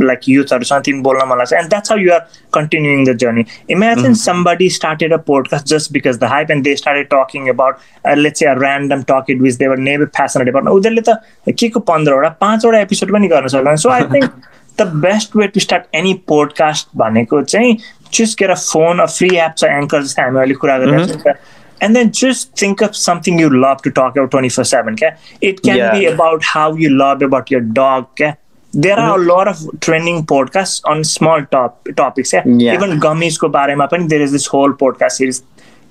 [0.06, 2.19] like युथहरूसँग तिमी बोल्न मन लाग्छ। And that's how you are
[2.54, 7.08] continuing the journey imagine somebody started a podcast just because the hype and they started
[7.13, 7.76] talking about
[8.17, 12.30] let's a random talk it was they were never passionate about उनीहरूले त के को पन्ध्रवटा
[12.41, 14.32] पाँचवटा episode पनि गर्न सक्दैन। So I think
[14.78, 17.78] the best way to start any podcast भनेको चाहिँ
[18.13, 21.34] choose care phone free app छ एङ्कर जस्तै हामी अहिले कुरा गरिरहेको छौँ
[21.82, 25.15] and then just think of something you love to talk about 24 7 okay?
[25.41, 25.91] it can yeah.
[25.91, 28.36] be about how you love about your dog okay?
[28.74, 29.30] there are mm-hmm.
[29.30, 32.44] a lot of trending podcasts on small top topics yeah?
[32.46, 32.74] yeah.
[32.74, 35.44] even gummies ko barema there is this whole podcast series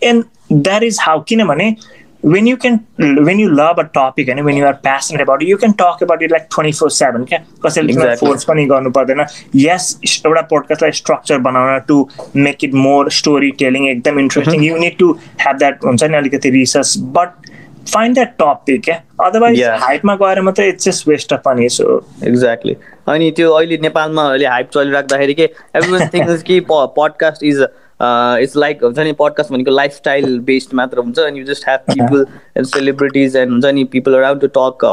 [0.03, 1.68] and that is how kinamane
[2.22, 5.48] when you can when you love a topic and when you are passionate about it
[5.48, 9.24] you can talk about it like 24 7 क्या कसैले force पनि गर्नु पर्दैन
[9.56, 14.98] यस एउटा पोडकास्टलाई structure बनाउन to make it more story telling एकदम interesting you need
[14.98, 17.50] to have that हुन्छ नि अलिकति research but
[17.88, 22.76] find that topic क्या अदरवाइज हाइटमा गएर मात्रै it's just waste of money so exactly
[23.09, 27.66] अनि त्यो अहिले नेपालमा अहिले हाइप चलिराख्दाखेरि के एभ्री थिङ्स कि पडकास्ट इज
[28.00, 32.26] इट्स लाइक हुन्छ नि पडकास्ट भनेको लाइफस्टाइल बेस्ड मात्र हुन्छ अनि you just have people
[32.56, 34.84] and celebrities and हुन्छ नि पिपल अराउन्ड टु टक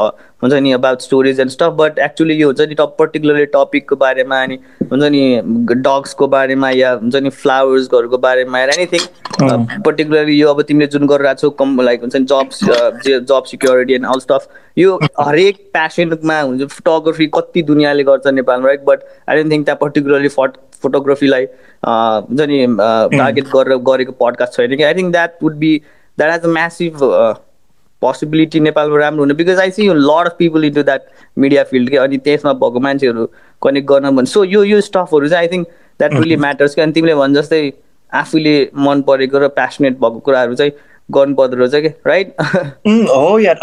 [0.42, 4.42] हुन्छ नि about stories and stuff but actually यो हुन्छ नि टप पर्टिकुलरली टपिकको बारेमा
[4.42, 5.22] अनि हुन्छ नि
[5.70, 11.40] डग्सको बारेमा या हुन्छ नि फ्लावर्सहरूको बारेमा या एनिथिङ पर्टिकुलरली यो अब तिमीले जुन गरिरहेको
[11.40, 12.64] छौ कम लाइक हुन्छ नि jobs
[13.24, 18.84] job security and all stuff यो हरेक प्यासनमा हुन्छ फोटोग्राफी कति दुनियाँले गर्छ नेपालमा right
[18.84, 21.46] but I don't think that particularly फट फोटोग्राफीलाई
[21.82, 22.66] हुन्छ नि
[23.18, 24.82] टार्गेट गरेर गरेको पडकास्ट छैन कि?
[24.82, 25.76] I think that would be
[26.18, 27.04] that has a massive
[28.02, 31.06] possibility नेपालमा राम्रो हुने because I see lot of people into that
[31.38, 33.26] media field कि अनि त्यसमा भएको मान्छेहरू
[33.62, 35.68] कनेक्ट गर्न भने सो यो यो स्टफहरू चाहिँ I think
[36.00, 37.62] that really matters कि अनि तिमीले भने जस्तै
[38.12, 40.72] आफूले मन परेको र प्यासनेट भएको कुराहरू चाहिँ
[41.08, 42.34] गर्नुपर्दो रहेछ कि राइट
[42.86, 43.58] हो यार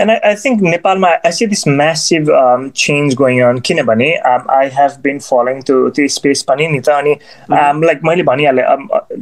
[0.00, 2.28] एन्ड आई आई थिङ्क नेपालमा I see this massive
[2.76, 7.16] change going on किनभने आई हेभ बिन फलोइङ त्यो त्यो स्पेस पनि नि त अनि
[7.86, 8.64] लाइक मैले भनिहालेँ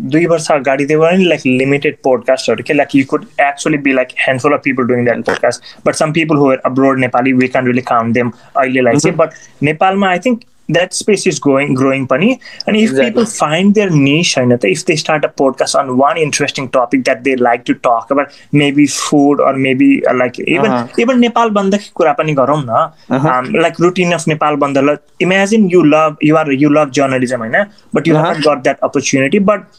[0.09, 4.15] दुई वर्ष अगाडि त्यो पनि लाइक लिमिटेड पोडकास्टहरू के like you could actually be like
[4.19, 7.83] handful of people doing that podcast but some people who're abroad Nepali we can really
[7.89, 12.77] count them अहिलेलाई चाहिँ बट नेपालमा I think that space is growing growing pani and
[12.77, 13.11] if exactly.
[13.11, 17.35] people find their niche if they start a podcast on one interesting topic that they
[17.37, 20.87] like to talk about maybe food or maybe uh, like even uh-huh.
[20.99, 23.29] even nepal banda kura pani garom na uh-huh.
[23.29, 27.71] um, like routine of nepal banda imagine you love you are you love journalism होइन
[27.93, 28.27] but you uh-huh.
[28.27, 29.71] haven't got that opportunity but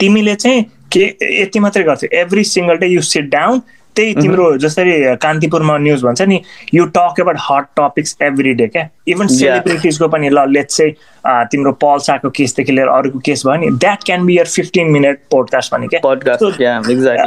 [0.00, 1.04] तिमीले चाहिँ के
[1.42, 3.62] यति मात्रै गर्थ्यौ every single day you sit down
[3.96, 6.40] त्यही तिम्रो जसरी कान्तिपुरमा न्युज भन्छ नि
[6.74, 8.88] you talk about hot topics every day क्या?
[9.08, 10.92] इभन सेलिब्रिटिजको पनि ल लेट चाहिँ
[11.52, 15.74] तिम्रो पल्साको केसदेखि लिएर अरूको केस भयो नि that can be your fifteen minute podcast
[15.74, 16.00] भने क्या?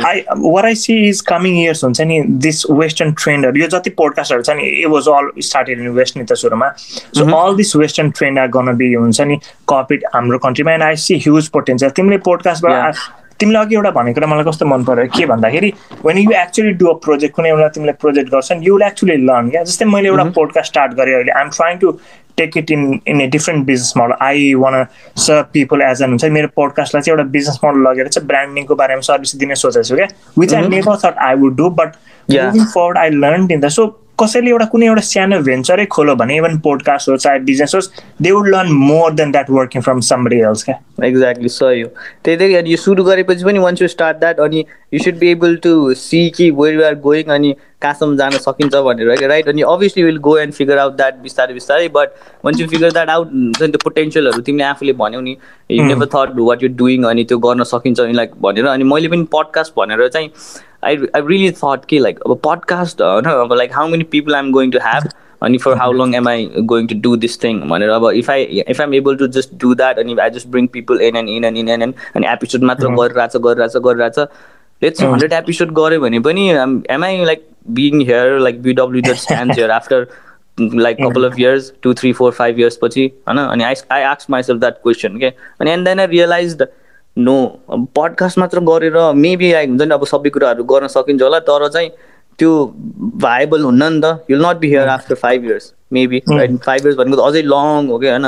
[0.07, 4.43] I were I see is coming years हुन्छ नि दिस वेस्टर्न ट्रेन्डहरू यो जति पोडकास्टहरू
[4.43, 6.69] छ नि it was all started in west नि त सुरुमा.
[7.17, 9.37] So all this western trend are gonna be हुन्छ नि
[9.69, 12.95] कपिड हाम्रो कन्ट्रीमा and I see huge potential तिमीले पोडकास्टबाट
[13.43, 15.73] तिमीले अघि एउटा भनेको कुरा मलाई कस्तो मन पऱ्यो के भन्दाखेरि
[16.05, 19.49] when you actually do a project कुनै एउटा तिमीले प्रोजेक्ट गर्छन् यु विल एक्चुली लर्न
[19.49, 21.91] क्या जस्तै मैले एउटा पोडकास्ट स्टार्ट गरेँ अहिले। I'm trying to
[22.37, 24.85] take it in in a different business model I want
[25.25, 29.01] serve people as an हुन्छ मेरो पोडकास्टलाई चाहिँ एउटा बिजनेस मोडल लगेर चाहिँ ब्रान्डिङको बारेमा
[29.07, 30.07] सर्भिस दिने सोचेको छु क्या?
[30.39, 31.91] Which I never thought I would do but
[32.29, 33.85] moving forward I learn in the so
[34.21, 37.89] कसैले एउटा कुनै एउटा सानो भेन्चरै खोलो भने इभन पोडकास्ट होस् चाहे बिजनेस होस्
[38.21, 40.75] they would learn more than that working from somebody else क्या?
[41.05, 41.89] एक्ज्याक्टली सही हो।
[42.25, 45.31] त्यही त्यही अनि यो सुरु गरेपछि पनि वान्स यु स्टार्ट द्याट अनि you should be
[45.31, 49.61] able to see कि वेयर यु आर गोइङ अनि कहाँसम्म जान सकिन्छ भनेर राइट अनि
[49.75, 53.31] obviously will go and figure out that बिस्तारै बिस्तारै but once you figure that out
[53.31, 55.37] हुन्छ नि त्यो पोटेन्सियलहरू तिमीले आफूले भन्यौ नि
[55.71, 59.07] you never thought what you doing अनि त्यो गर्न सकिन्छ अनि लाइक भनेर अनि मैले
[59.15, 60.29] पनि पडकास्ट भनेर चाहिँ
[60.85, 63.25] I, I really thought कि like अब podcast होइन?
[63.25, 65.05] अब like how many people I'm going to have
[65.43, 66.33] अनि for how long am I
[66.71, 68.37] going to do this thing भनेर अब if I
[68.73, 71.47] if I'm able to just do that अनि I just bring people in and in
[71.49, 74.19] and in and in अनि episode मात्र गरिरहेछ गरिरहेछ गरिरहेछ।
[74.83, 76.49] Let's hundred episode गऱ्यो भने पनि
[76.97, 80.07] am I like being here, like BW just stands here after
[80.57, 84.59] like couple of years, two, three, four, five years होइन अनि I I asked myself
[84.59, 86.65] that question okay अनि and then I realized
[87.17, 87.35] no
[87.95, 91.89] podcast मात्र गरेर maybe आइ हुन्छ नि अब सबै कुराहरू गर्न सकिन्छ होला तर चाहिँ
[92.39, 92.51] त्यो
[93.25, 96.97] भाइबल हुन्न नि त you'll not be here after five years maybe right five years
[96.97, 98.25] भनेको अझै लङ हो कि होइन?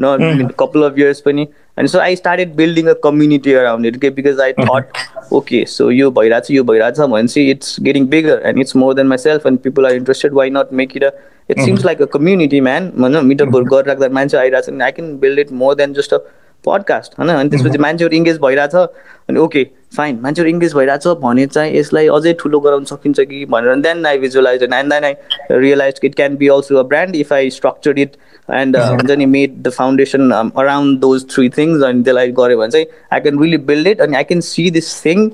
[0.00, 1.46] न कपाल अफ इयर्स पनि.
[1.78, 5.90] अनि so I started building a community around it के because I thought okay so
[5.90, 9.86] यो भइरहेछ यो भइरहेछ भनेपछि it's getting bigger and it's more than myself and people
[9.86, 11.10] are interested why not make it a
[11.50, 15.38] it seems like a community man होइन मिटअपहरू गरिराख्दा मान्छे आइरहेको छ I can build
[15.38, 16.18] it more than just a
[16.64, 17.30] podcast होइन?
[17.30, 22.32] अनि त्यसपछि मान्छेहरू इङ्गेज भइरहेछ अनि ओके फाइन मान्छेहरू इङ्गेज भइरहेछ भने चाहिँ यसलाई अझै
[22.40, 25.14] ठुलो गराउन सकिन्छ कि भनेर then I visualize and then I
[25.52, 28.16] realize it can be also a brand if I structure it
[28.48, 32.86] and हुन्छ नि made the foundation around those three things अनि त्यसलाई गऱ्यो भने चाहिँ
[33.12, 35.28] I can really build it अनि I can see this thing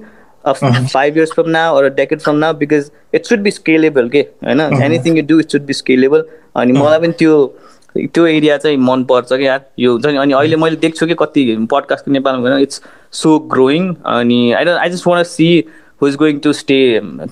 [0.44, 4.60] five years from now or decade from now because it should be scalable के होइन
[4.60, 7.38] anything you do it should be scalable अनि मलाई पनि त्यो
[8.04, 11.56] त्यो एरिया चाहिँ मनपर्छ कि यार यो हुन्छ नि अनि अहिले मैले देख्छु कि कति
[11.72, 12.82] पडकास्टको नेपालमा इट्स
[13.12, 15.48] सो ग्रोइङ अनि I don't I just want see
[16.02, 16.78] who is going to stay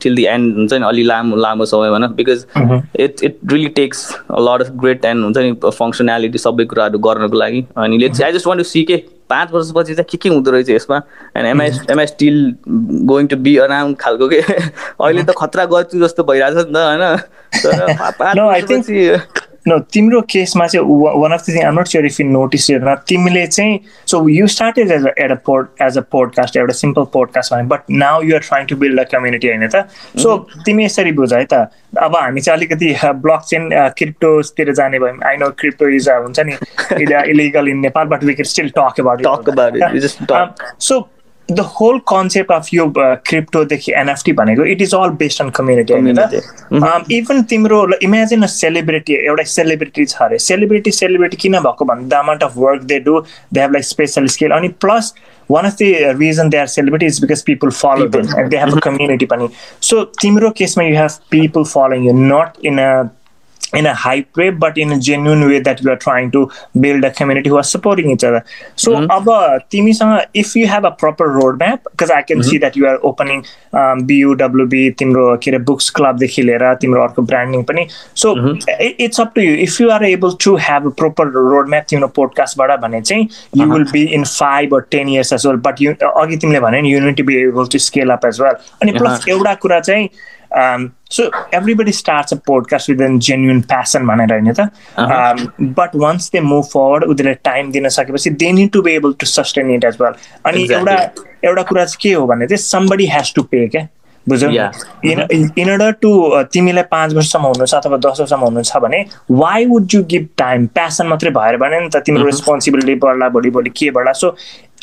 [0.02, 2.46] till the end हुन्छ नि अलि लामो लामो समय भन because
[3.00, 7.64] it it really takes lot of great and हुन्छ नि फङ्सनालिटी सबै कुराहरू गर्नको लागि।
[7.76, 8.96] अनि let's I just want to see के
[9.30, 11.02] पाँच वर्षपछि चाहिँ के के हुँदो रहेछ यसमा?
[11.36, 12.54] And am I am I still
[13.12, 14.40] going to be around खालको के?
[15.04, 17.02] अहिले त खतरा गर्छु जस्तो भइरहेछ नि त होइन?
[19.66, 20.86] नो तिम्रो केसमा चाहिँ
[21.20, 24.46] one of the thing I'm not sure if you notice न तिमीले चाहिँ so you
[24.46, 28.40] started as at a pod as a podcast एउटा सिम्पल पोडकास्ट भने but now you're
[28.40, 29.84] trying to build a community होइन त
[30.18, 31.66] सो तिमी यसरी बुझ है त
[31.98, 36.56] अब हामी चाहिँ अलिकति ब्लक चेन क्रिप्टोतिर जाने भयौँ आई नो क्रिप्टो इज हुन्छ नि
[37.30, 39.22] illegal in Nepal but we can still talk about
[40.80, 41.00] so
[41.48, 47.04] the whole concept of यो क्रिप्टोदेखि एनएफटी भनेको it is all based on community होइन
[47.12, 52.14] इभन तिम्रो इमेजिन अ सेलिब्रिटी एउटा सेलिब्रिटी छ अरे। सेलिब्रिटी सेलिब्रिटी किन भएको भने the
[52.14, 53.18] amount of work they do
[53.54, 55.12] they have like special skill अनि plus
[55.50, 58.76] one of the reason they are celebrity is because people follow them and they have
[58.76, 59.48] a community पनि।
[59.82, 63.02] So तिम्रो केसमा you have people following you not in a
[63.74, 67.04] in a hype way, but in a genuine way that you are trying to build
[67.04, 68.44] a community who are supporting each other.
[68.76, 70.30] So, mm-hmm.
[70.34, 72.48] if you have a proper roadmap, because I can mm-hmm.
[72.48, 77.26] see that you are opening um, BUWB, Timro Kira Books Club, the Hilera, Timro Orko
[77.26, 77.88] branding pani.
[78.14, 78.58] So, mm-hmm.
[78.78, 79.54] it's up to you.
[79.54, 82.94] If you are able to have a proper roadmap, you know, podcast, bada bane
[83.52, 83.72] you uh-huh.
[83.72, 85.56] will be in five or ten years as well.
[85.56, 88.56] But you, you need to be able to scale up as well.
[88.80, 90.08] And plus, एउटा कुरा चाहिँ
[90.54, 94.68] so everybody starts a podcast with an genuine passion भनेर होइन त
[95.78, 99.26] but once they move forward उनीहरूले time दिन सकेपछि they need to be able to
[99.26, 100.14] sustain it as well
[100.46, 100.96] अनि एउटा
[101.44, 103.86] एउटा कुरा चाहिँ के हो भने चाहिँ समबडी हेज टु पे क्या
[104.26, 104.50] बुझ्यौ
[105.04, 106.10] इन इन अर्डर टु
[106.52, 110.28] तिमीलाई पाँच वर्षसम्म हुनु छ अथवा दस वर्षसम्म हुनु छ भने why would you give
[110.38, 114.36] time passion मात्रै भएर भने नि त तिम्रो रेस्पोन्सिबिलिटी बढ्ला भोलि भोलि के बढ्ला so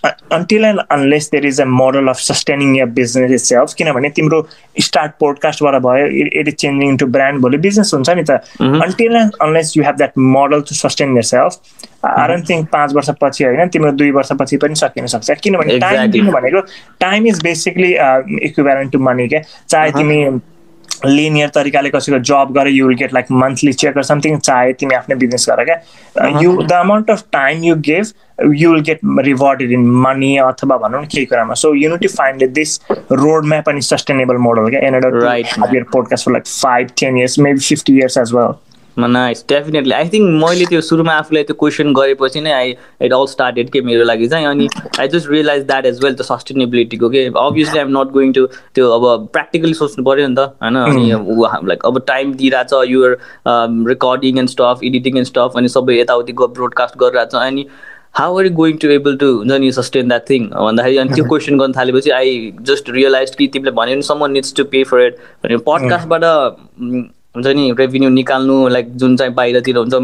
[0.03, 4.39] until and unless there is a model of sustaining your business itself किनभने तिम्रो
[4.81, 6.05] स्टार्ट पोडकास्टबाट भयो
[6.39, 9.95] it is changing into brand भोलि बिजनेस हुन्छ नि त। Until and unless you have
[9.97, 11.51] that model to sustain yourself
[12.05, 16.61] don't think पाँच वर्षपछि होइन तिम्रो दुई वर्षपछि पनि सकिन सक्छ। किनभने टाइम दिनु भनेको
[16.99, 17.91] time is basically
[18.47, 20.25] equivalent to money क्या चाहे तिमी
[21.05, 24.95] लिनियर तरिकाले कसैको जब गरे you will get like monthly check or something चाहे तिमी
[24.95, 29.71] आफ्नै बिजनेस गर क्या you the amount of time you gave you will get rewarded
[29.71, 31.53] in money अथवा भनौँ न केही कुरामा.
[31.53, 36.31] So you to find this road map अनि सस्टेनेबल मोडल क्या an either podcast for
[36.31, 38.53] like five ten years maybe fifty years as well
[38.97, 43.25] nice definitely I think मैले त्यो सुरुमा आफूलाई त्यो क्वेसन गरेपछि नै आई इट अल
[43.27, 44.67] स्टार्टेड के मेरो लागि चाहिँ अनि
[44.99, 48.89] I just realize that as well the सस्टेनेबिलिटीको के obviously I'm not going to त्यो
[48.89, 50.77] अब प्र्याक्टिकली सोच्नु पऱ्यो नि त होइन?
[50.77, 53.17] अनि लाइक अब टाइम दिइरहेछ your
[53.87, 57.65] recording and stuff editing and stuff अनि सबै यताउति ब्रोडकास्ट गरिरहेछ अनि
[58.15, 61.25] how are you going to able to हुन्छ नि सस्टेन द्याट थिङ भन्दाखेरि अनि त्यो
[61.25, 65.01] क्वेसन गर्न थालेपछि आई जस्ट रियलाइज कि तिमीले भन्यो भने सम्म needs to pay for
[65.01, 66.23] it भने पडकास्टबाट
[67.35, 69.95] हुन्छ नि रेभेन्यू निकाल्नु लाइक जुन चाहिँ बाहिरतिर हुन्छ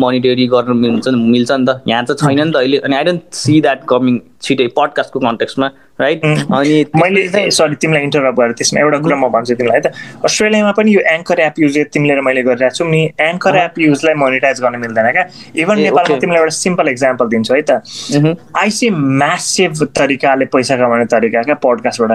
[0.00, 3.04] मोनिटरी गर्नु हुन्छ नि मिल्छ नि त। यहाँ त छैन नि त अहिले अनि I
[3.04, 5.66] don't see that coming छिटै पडकास्टको कन्टेक्समा
[6.00, 9.92] राइट अनि मैले चाहिँ सरी तिमीलाई इन्टरप्ट गरेँ त्यसमा एउटा कुरा म भन्छु तिमीलाई त।
[10.24, 14.60] अस्ट्रेलियामा पनि यो एङ्कर एप युज तिमीले मैले गरिरहेको छु नि एङ्कर एप युजलाई मोनिटाइज
[14.64, 15.24] गर्न मिल्दैन क्या?
[15.60, 18.90] इभन नेपालमा तिमीलाई एउटा सिम्पल इक्जाम्पल दिन्छु है त। आइसी
[19.20, 22.12] म्यासिभ तरिकाले पैसा कमाउने तरिका क्या पडकास्टबाट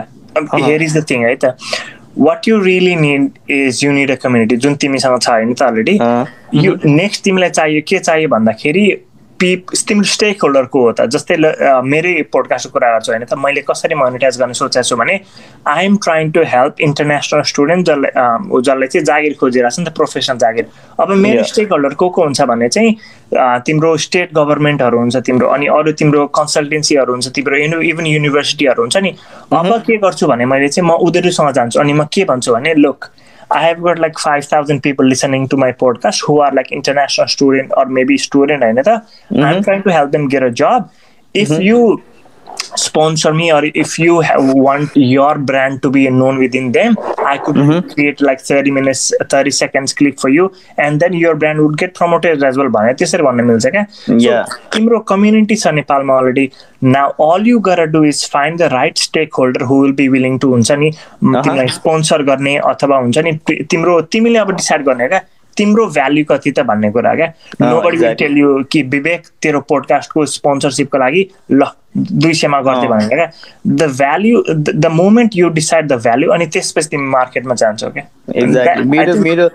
[0.66, 1.58] हेयर इज द थिङ है त।
[2.20, 6.00] What you really need is you need a community जुन तिमीसँग छ होइन त अलरेडी
[6.66, 8.86] यो नेक्स्ट तिमीलाई चाहियो के चाहियो भन्दाखेरि
[9.42, 11.36] पिप तिम्रो स्टेक होल्डरको हो त। जस्तै
[11.92, 15.16] मेरै पोडकास्टको कुरा गर्छु होइन त मैले कसरी मोनिटाइज गर्ने सोचेको छु भने
[15.74, 18.10] I am trying to help international student जसले
[18.62, 20.66] जसले चाहिँ जागिर खोजिरहेको छ नि त प्रोफेसनल जागिर।
[21.00, 22.92] अब मेरो स्टेक होल्डर को को हुन्छ भने चाहिँ
[23.66, 29.12] तिम्रो स्टेट गभर्मेन्टहरू हुन्छ तिम्रो अनि अरू तिम्रो कन्सल्टेन्सीहरू हुन्छ तिम्रो इभन युनिभर्सिटीहरू हुन्छ नि।
[29.52, 33.00] अब के गर्छु भने मैले चाहिँ म उनीहरूसँग जान्छु अनि म के भन्छु भने look
[33.52, 37.72] I have got like 5,000 people listening to my podcast who are like international student
[37.76, 38.64] or maybe student.
[38.64, 39.40] Mm-hmm.
[39.40, 40.92] I'm trying to help them get a job.
[41.34, 41.62] If mm-hmm.
[41.62, 42.04] you
[42.76, 47.38] sponsor me or if you have, want your brand to be known within them i
[47.38, 47.90] could mm-hmm.
[47.90, 51.94] create like 30 minutes 30 seconds clip for you and then your brand would get
[51.94, 54.42] promoted as well त्यसरी भन्न मिल्छ क्या
[54.74, 56.50] तिम्रो community छ नेपालमा already
[56.84, 58.98] now all you गर do is find the right
[59.40, 63.34] stakeholder who will be willing to हुन्छ नि तिमीलाई स्पोन्सर गर्ने अथवा हुन्छ नि
[63.72, 65.22] तिम्रो तिमीले अब डिसाइड गर्ने क्या
[65.58, 67.28] तिम्रो भ्याल्यु कति त भन्ने कुरा क्या?
[67.62, 71.66] Nobody will tell you कि विवेक तेरो पोडकास्टको स्पोन्सरसिपको लागि ल
[71.98, 73.30] दुई सयमा गर्थ्यो भनेर क्या?
[73.68, 78.06] The value the moment you decide the value अनि त्यसपछि तिमी मार्केटमा जान्छौ क्या?
[78.36, 79.50] एक्ज्याक्टली मेरो मेरो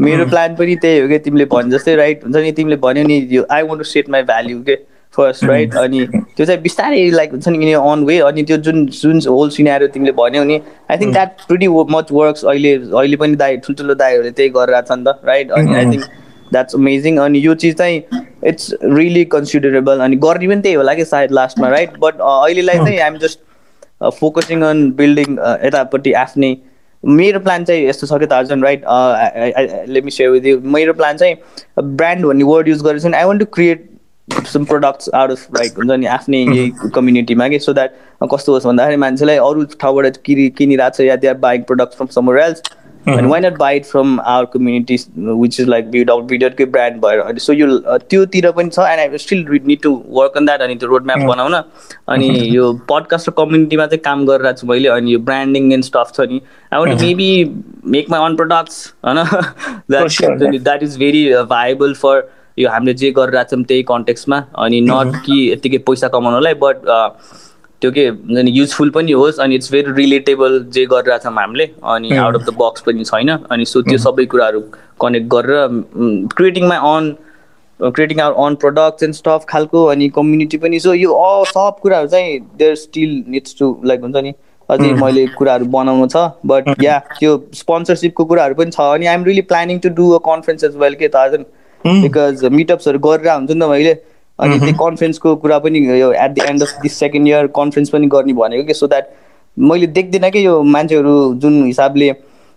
[0.00, 3.26] मेरो प्लान पनि त्यही हो क्या तिमीले भने जस्तै राइट हुन्छ नि तिमीले भन्यो नि
[3.30, 4.76] यो I want to set my value के
[5.14, 9.20] फर्स्ट राइट अनि त्यो चाहिँ बिस्तारै लाइक हुन्छ नि अन वे अनि त्यो जुन जुन
[9.28, 13.56] होल सिनाएर तिमीले भन्यौ नि I think that pretty much works अहिले अहिले पनि दाई
[13.58, 16.04] ठुल्ठुलो दाईहरूले त्यही गरिरहेको छ नि त राइट अनि आई थिङ्क
[16.52, 18.02] द्याट्स अमेजिङ अनि यो चिज चाहिँ
[18.44, 22.98] इट्स रियली कन्सिडरेबल अनि गर्ने पनि त्यही होला कि सायद लास्टमा राइट बट अहिलेलाई चाहिँ
[22.98, 23.40] I'm just
[24.20, 26.56] focusing on building यतापट्टि आफ्नै
[27.04, 28.84] मेरो प्लान चाहिँ यस्तो छ कि त right
[29.88, 31.36] let me share with you मेरो प्लान चाहिँ
[31.94, 33.89] ब्रान्ड भन्ने वर्ड युज गरेको छु I want to create
[34.52, 37.94] some products of like हुन्छ नि आफ्नै यही कम्युनिटीमा कि सो द्याट
[38.32, 42.08] कस्तो होस् भन्दाखेरि मान्छेलाई अरू ठाउँबाट किनि किनिरहेको छ या they are buying product from
[42.14, 42.62] somewhere else
[43.08, 47.20] अनि why not buy from our community which is like bid आउट बिडरकै ब्रान्ड भएर
[47.20, 47.66] अनि सो यो
[48.10, 51.26] त्योतिर पनि छ and I still need to work on that अनि त्यो रोड म्याप
[51.28, 51.54] बनाउन।
[52.14, 56.12] अनि यो पडकास्ट र कम्युनिटीमा चाहिँ काम गरिरहेको छु मैले अनि यो ब्रान्डिङ एन्ड स्टफ
[56.16, 56.40] छ नि।
[56.72, 57.30] I want maybe
[57.94, 59.18] make my own products होइन?
[60.58, 65.38] That is very viable for यो हामीले जे गरिरहेको छौँ त्यही कन्टेक्समा अनि नट कि
[65.52, 66.76] यत्तिकै पैसा कमाउनलाई बट
[67.82, 68.04] त्यो के
[68.50, 72.80] युजफुल पनि होस् अनि इट्स भेरी रिलेटेबल जे गरिरहेछौँ हामीले। अनि आउट अफ द बक्स
[72.86, 74.60] पनि छैन। अनि सो त्यो सबै कुराहरू
[75.00, 75.68] कनेक्ट गरेर
[76.36, 77.14] creating my own
[77.80, 81.16] creating our own products and stuff खालको अनि कम्युनिटी पनि। सो यो
[81.52, 84.32] सब कुराहरू चाहिँ there still needs to like हुन्छ नि
[84.68, 87.32] अझै मैले कुराहरू बनाउनु छ। बट या त्यो
[87.62, 91.08] स्पोन्सरसिपको कुराहरू पनि छ। अनि I'm really planning to do a conference as well के
[91.08, 91.44] त
[91.84, 93.94] बिकज मिटअप्सहरू गरेर हुन्छ नि त मैले।
[94.38, 98.06] अनि त्यो कन्फरेन्सको कुरा पनि यो at the end of this second year conference पनि
[98.14, 99.08] गर्ने भनेको कि। सो द्याट
[99.56, 102.12] मैले देख्दिनँ कि यो मान्छेहरू जुन हिसाबले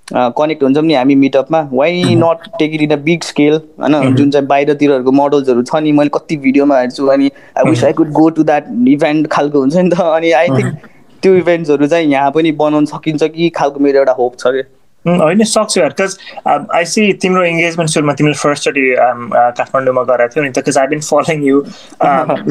[0.08, 4.16] कनेक्ट हुन्छौँ नि हामी मिटअपमा why not take it in a big scale होइन?
[4.16, 8.12] जुन चाहिँ बाहिरतिरहरूको मोडल्सहरू छ नि मैले कति भिडियोमा हेर्छु अनि I wish I could
[8.12, 10.88] go to that event खालको हुन्छ नि त। अनि आई थिङ्क
[11.24, 14.64] त्यो इभेन्ट्सहरू चाहिँ यहाँ पनि बनाउन सकिन्छ कि खालको मेरो एउटा होप छ कि।
[15.06, 16.18] होइन सक्छु यार बिकज
[16.76, 18.84] आई सी तिम्रो इङ्गेजमेन्ट सुरुमा तिमीले फर्स्टचोटि
[19.58, 21.62] काठमाडौँमा गराएको थियौ नि त आई बिन फलोइङ यु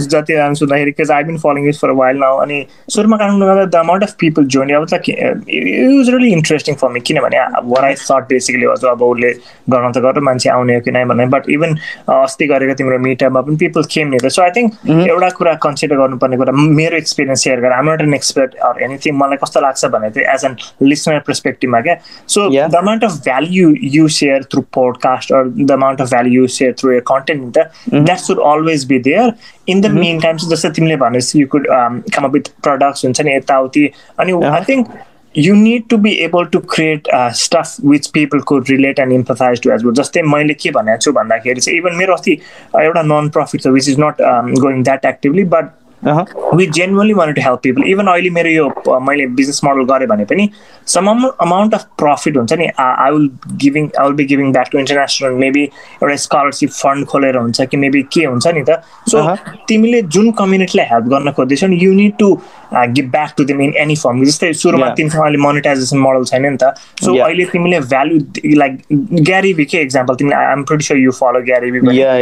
[0.07, 3.75] जति राम सुन्दाखेरि because I been following you for while now अनि सुरुमा काठमाडौँमा the
[3.75, 8.25] amount of people join अब त युज रियली इन्ट्रेस्टिङ फर मी किनभने वर आई सर्ट
[8.25, 9.33] बेसिकली हजुर अब उसले
[9.71, 11.77] गर्न त गरेर मान्छे आउने हो कि नै भन्ने बट इभन
[12.09, 16.37] अस्ति गरेको तिम्रो मिटमा पनि पिपल खेम नि सो आई थिङ्क एउटा कुरा कन्सिडर गर्नुपर्ने
[16.37, 20.11] कुरा मेरो एक्सपिरियन्स सेयर गरेर I'm not an expert or anything मलाई कस्तो लाग्छ भने
[20.11, 21.97] चाहिँ एज एन लिसनर पर्सपेक्टिभमा क्या?
[22.29, 22.69] So So yeah.
[22.69, 26.73] the amount of value you share through podcast or the amount of value you share
[26.73, 28.05] through your content, mm-hmm.
[28.05, 29.37] that should always be there.
[29.67, 29.99] In the mm-hmm.
[29.99, 34.89] meantime, so just the you could um, come up with products and I think
[35.35, 39.61] you need to be able to create uh, stuff which people could relate and empathize
[39.63, 39.95] to as well.
[39.95, 42.33] जस्तै मैले के भनेको छु भन्दाखेरि चाहिँ even मेरो अस्ति
[42.81, 44.17] एउटा नन प्रफिट छ which is not
[44.61, 45.71] going that actively but
[46.05, 50.25] we genuinely want to help people even अहिले मेरो यो मैले बिजनेस मोडल गरेँ भने
[50.25, 50.49] पनि
[50.87, 54.79] सम अमाउन्ट अफ प्रफिट हुन्छ नि I will giving I will be giving back to
[54.79, 59.25] international maybe एउटा स्कलरसिप फन्ड खोलेर हुन्छ कि मेबी के हुन्छ नि त सो
[59.69, 62.33] तिमीले जुन कम्युनिटीलाई हेल्प गर्न खोज्दैछौ नि you need to
[62.75, 66.57] give back to them in any form जस्तै सुरुमा तिमीसँग अहिले मोनिटाइजेसन मोडल छैन नि
[66.57, 68.19] त सो अहिले तिमीले भ्यालु
[68.57, 68.79] लाइक
[69.23, 71.73] ग्यारी के एक्जाम्पल तिमीले I'm pretty sure you follow Gary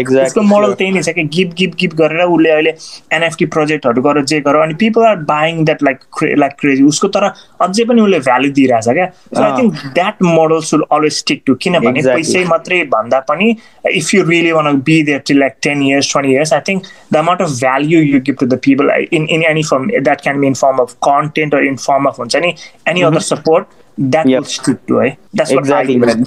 [0.04, 2.74] त्यसको मोडल त्यही नै छ कि गिभ गिभ गिभ गरेर उसले अहिले
[3.12, 5.98] एनएफटी प्रोजेक्टहरू गरेर जे गर अनि people are buying that like
[6.38, 7.24] like crazy उसको तर
[7.60, 9.06] अझै पनि उसले भ्यालु दिइरहेछ क्या?
[9.36, 13.56] So I think that model should always stick to किनभने पैसै मात्रै भन्दा पनि
[13.92, 17.16] if you really want be there till like ten years twenty years I think the
[17.16, 20.46] amount of value you give to the people in in any form that can be
[20.46, 23.79] in form of content or in form of any other support that Yep.
[24.00, 24.42] Man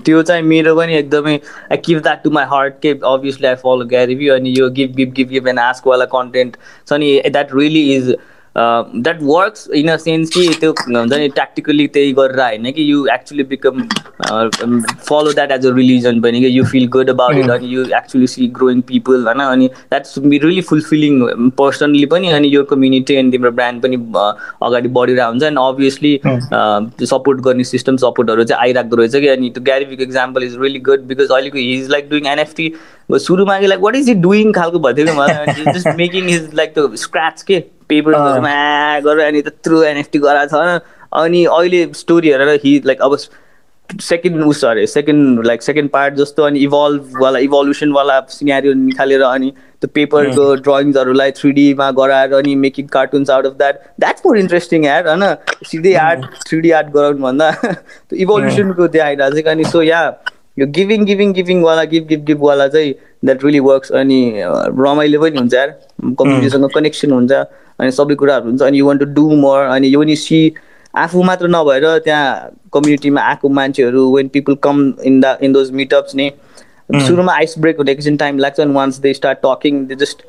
[0.06, 1.40] त्यो चाहिँ मेरो पनि एकदमै
[1.72, 5.14] I keep that to my heart के obviously I follow GaryVee अनि यो give give
[5.14, 6.58] give give and आस्कवाला content
[6.88, 8.16] छ नि that really is
[8.58, 13.06] that works in a sense कि त्यो हुन्छ नि ट्याक्टिकली त्यही गरेर होइन कि you
[13.14, 13.82] actually become
[14.22, 18.28] follow that as a religion पनि कि you feel good about it अनि you actually
[18.28, 23.52] see growing people होइन अनि द्याट्स रियली फुलफिलिङ पर्सनली पनि अनि यो कम्युनिटी अनि तिम्रो
[23.52, 23.98] ब्रान्ड पनि
[24.68, 26.20] अगाडि बढिरहेको हुन्छ अनि अभियसली
[27.06, 31.08] सपोर्ट गर्ने सिस्टम सपोर्टहरू चाहिँ आइराख्दो रहेछ कि अनि त्यो ग्यारिफीको example is really good
[31.08, 32.74] because अहिलेको हिज लाइक डुइङ एनएफटी
[33.12, 36.50] सुरुमा कि like what is it doing खालको भएको थियो कि मलाई जस्ट मेकिङ इज
[36.56, 37.64] लाइक त्यो स्क्राच के?
[37.94, 38.58] पेपरहरूमा
[39.06, 40.82] गरेर अनि त्यत्रो एनएफटी गराएको छ।
[41.24, 43.18] अनि अहिले स्टोरी हेरेर हि लाइक अब
[43.90, 49.50] सेकेन्ड उस अरे सेकेन्ड लाइक सेकेन्ड पार्ट जस्तो अनि इभल्भवाला इभल्युसनवाला सिनेरियो निकालेर अनि
[49.82, 54.86] त्यो पेपरको ड्रइङ्सहरूलाई थ्री डीमा गराएर अनि making cartoons out of that that's more interesting
[54.86, 55.24] add होइन?
[55.72, 60.02] सिधै आर्ट थ्री डी आर्ट गराउनुभन्दा त्यो इभल्युसनको त्यो आइरहेको छ अनि सो या
[60.58, 62.94] यो गिभिङ गिभिङ गिभिङवाला गिभ गिभ गिभवाला चाहिँ
[63.26, 64.20] द्याट रियली वर्क्स अनि
[64.80, 65.70] रमाइलो पनि हुन्छ यार।
[66.20, 70.04] कम्युनिटीसँग कनेक्सन हुन्छ अनि सबै कुराहरू हुन्छ अनि you want to do more अनि यो
[70.04, 70.40] नि सी
[70.94, 76.16] आफू मात्र नभएर त्यहाँ कम्युनिटीमा आएको मान्छेहरू when people come in the in those meetups
[76.16, 76.32] नि
[77.08, 80.26] सुरुमा आइस ब्रेक हुने एकछिन टाइम लाग्छ अनि once they start talking they just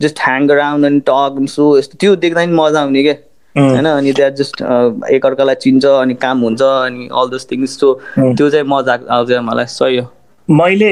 [0.00, 3.14] just hang around अनि टक सो यस्तो त्यो देख्दा नि मजा आउने क्या
[3.56, 4.62] होइन अनि त्यहाँ जस्ट
[5.10, 9.66] एकअर्कालाई चिन्छ अनि काम हुन्छ अनि अल दोज थिङ्स सो त्यो चाहिँ मजा आउँछ मलाई
[9.68, 10.10] सही हो।
[10.48, 10.88] मैले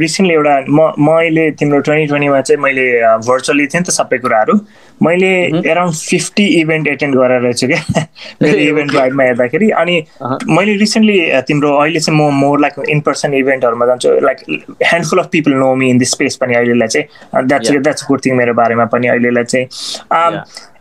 [0.00, 2.84] रिसेन्टली एउटा म मैले तिम्रो ट्वेन्टी ट्वेन्टीमा चाहिँ मैले
[3.26, 4.54] भर्चुअली थिएँ नि त सबै कुराहरू।
[5.02, 5.28] मैले
[5.70, 8.04] एराउन्ड फिफ्टी इभेन्ट एटेन्ड गरेर रहेछु क्या।
[8.42, 10.02] मेरो इभेन्ट ड्राइभमा हेर्दाखेरि अनि
[10.48, 11.18] मैले रिसेन्टली
[11.48, 14.38] तिम्रो अहिले चाहिँ म मोर लाइक इन पर्सन इभेन्टहरूमा जान्छु। Like
[14.82, 18.36] handful of people know me in this space पनि अहिलेलाई चाहिँ। द्याट्स द्याट्स गुड थिङ
[18.36, 19.66] मेरो बारेमा पनि अहिलेलाई चाहिँ।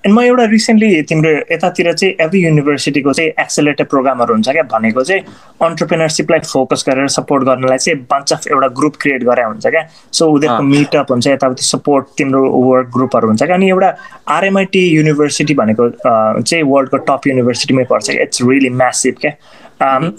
[0.08, 5.03] एन्ड म एउटा रिसेन्टली तिम्रो यतातिर चाहिँ एभ्री युनिभर्सिटीको चाहिँ एक्सेलेटर प्रोग्रामहरू हुन्छ क्या भनेको
[5.03, 5.22] चाहिँ
[5.68, 9.82] अन्टरप्रिनरसिपलाई फोकस गरेर सपोर्ट गर्नलाई चाहिँ बन्च अफ एउटा ग्रुप क्रिएट गरे हुन्छ क्या
[10.12, 13.89] सो उनीहरूको मिटअप हुन्छ यताउति सपोर्ट तिम्रो वर्क ग्रुपहरू हुन्छ क्या। अनि एउटा
[14.38, 19.32] आरएमआइटी युनिभर्सिटी भनेको चाहिँ वर्ल्डको टप युनिभर्सिटीमै पर्छ इट्स रियली म्यासिभ क्या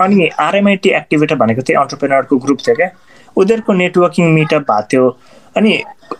[0.05, 2.91] अनि आरएमआइटी एक्टिभेटर भनेको चाहिँ अन्टरप्रिनरको ग्रुप थियो क्या।
[3.37, 5.09] उनीहरूको नेटवर्किङ मिटअप भएको थियो।
[5.57, 5.73] अनि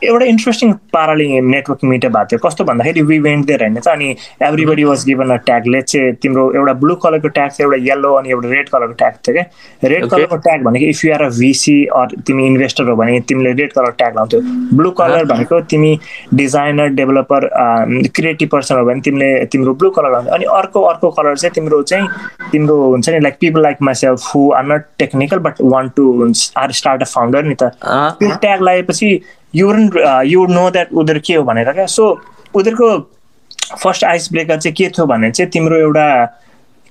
[0.05, 4.09] एउटा इन्ट्रेस्टिङ पाराले नेटवर्किङ मिटअप भएको थियो। कस्तो भन्दाखेरि वी वेन्ट देयर होइन छ अनि
[4.43, 8.31] एभ्रिबडी वाज गिभन अ ट्यागले चाहिँ तिम्रो एउटा ब्लू कलरको ट्याग थियो एउटा येल्लो अनि
[8.31, 11.77] एउटा रेड कलरको ट्याग थियो क्या। रेड कलरको ट्याग भनेको if you are a VC
[11.97, 14.41] or तिमी इन्भेस्टर हो भने तिमीले रेड कलर ट्याग लाउँथ्यो।
[14.77, 15.99] ब्लू कलर भनेको तिमी
[16.35, 17.49] डिजाइनर डेभलपर
[18.17, 21.83] क्रिएटिभ पर्सन हो भने तिमीले तिम्रो ब्लू कलर लाउँथ्यो। अनि अर्को अर्को कलर चाहिँ तिम्रो
[21.83, 22.09] चाहिँ
[22.53, 26.73] तिम्रो हुन्छ नि like people like myself who are not technical but want to are
[26.81, 29.21] start a founder नि त। त्यो ट्याग लगाएपछि
[29.55, 29.73] यु
[30.33, 31.87] यु नो द्याट उनीहरू के हो भनेर क्या?
[31.87, 32.11] सो
[32.55, 36.07] उनीहरूको फर्स्ट आइस ब्रेकर चाहिँ के थियो भने चाहिँ तिम्रो एउटा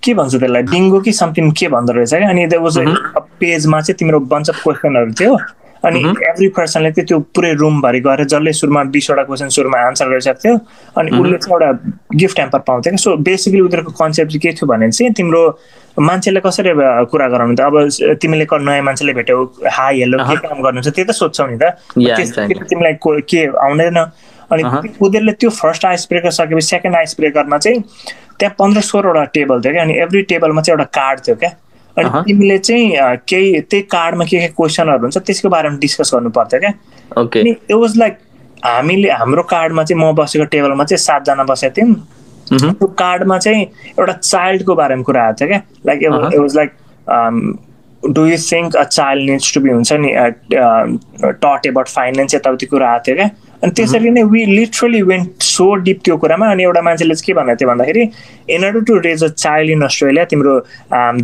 [0.03, 0.62] के भन्छ त्यसलाई?
[0.62, 2.30] डिङ्गो कि समथिङ के भन्दो रहेछ क्या?
[2.30, 2.78] अनि वाज
[3.39, 5.38] पेजमा चाहिँ तिम्रो बन्च अफ क्वेसनहरू थियो।
[5.86, 6.00] अनि
[6.30, 10.56] एभ्री पर्सनले चाहिँ त्यो पुरै रुमभरि गएर जसले सुरुमा बिसवटा क्वेसन सुरुमा आन्सर गरिसकेको थियो
[10.98, 11.70] अनि उसले चाहिँ एउटा
[12.16, 15.44] गिफ्ट ह्याम्पर पाउँथ्यो क्या। सो बेसिकली उनीहरूको कन्सेप्ट चाहिँ के थियो भने चाहिँ तिम्रो
[15.98, 16.72] मान्छेले कसरी
[17.12, 17.76] कुरा गराउनु त अब
[18.22, 19.44] तिमीले नयाँ मान्छेले भेट्यौ
[19.78, 21.78] हाई हेलो के काम गर्नुहुन्छ त्यो त सोध्छौ नि त।
[22.70, 22.94] तिमीलाई
[23.30, 23.98] के आउँदैन।
[24.48, 27.84] अनि उनीहरूले त्यो फर्स्ट आइस ब्रेकर सकेपछि सेकेन्ड आइस ब्रेकरमा चाहिँ
[28.40, 31.50] त्यहाँ पन्ध्र सोह्रवटा टेबल थियो क्या। अनि एभ्री टेबलमा चाहिँ एउटा कार्ड थियो क्या।
[31.98, 36.60] अनि तिमीले चाहिँ केही त्यही कार्डमा के के क्वेसनहरू हुन्छ त्यसको बारेमा डिस्कस गर्नु पर्थ्यो
[36.60, 36.74] क्या।
[37.18, 38.18] अनि इट वाज लाइक
[38.66, 41.95] हामीले हाम्रो कार्डमा चाहिँ म बसेको टेबलमा चाहिँ सातजना बसेको थियौँ।
[42.52, 43.64] त्यो कार्डमा चाहिँ
[44.00, 46.72] एउटा चाइल्डको बारेमा कुरा आएको थियो क्या। Like it was like
[48.04, 50.14] do you think a child needs to be हुन्छ नि
[51.43, 53.30] टट एबाउट फाइनेन्स यताउति कुरा आएको थियो क्या।
[53.64, 57.34] अनि त्यसरी नै we literally went so deep त्यो कुरामा अनि एउटा मान्छेले चाहिँ के
[57.39, 58.03] भनेको थियो भन्दाखेरि
[58.55, 60.53] in order to raise a child in Australia तिम्रो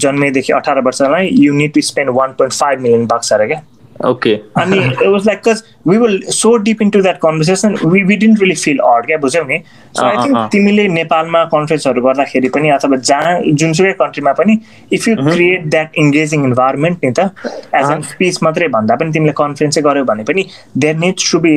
[0.06, 3.62] जन्मेदेखि अठार वर्षलाई you need to spend one point five million bucks अरे क्या?
[4.06, 8.16] ओके अनि it was like cause we will so deep into that conversation we we
[8.16, 9.60] didn't really feel odd क्या बुझ्यौ नि
[9.94, 14.60] सो आई थिङ्क तिमीले नेपालमा कन्फरेन्सहरू गर्दाखेरि पनि अथवा जहाँ जुनसुकै कन्ट्रीमा पनि
[14.94, 17.30] if you create that engaging environment नि त
[17.76, 20.46] एज एन स्पिच मात्रै भन्दा पनि तिमीले कन्फरेन्सै गऱ्यौ भने पनि
[20.78, 21.56] there needs to be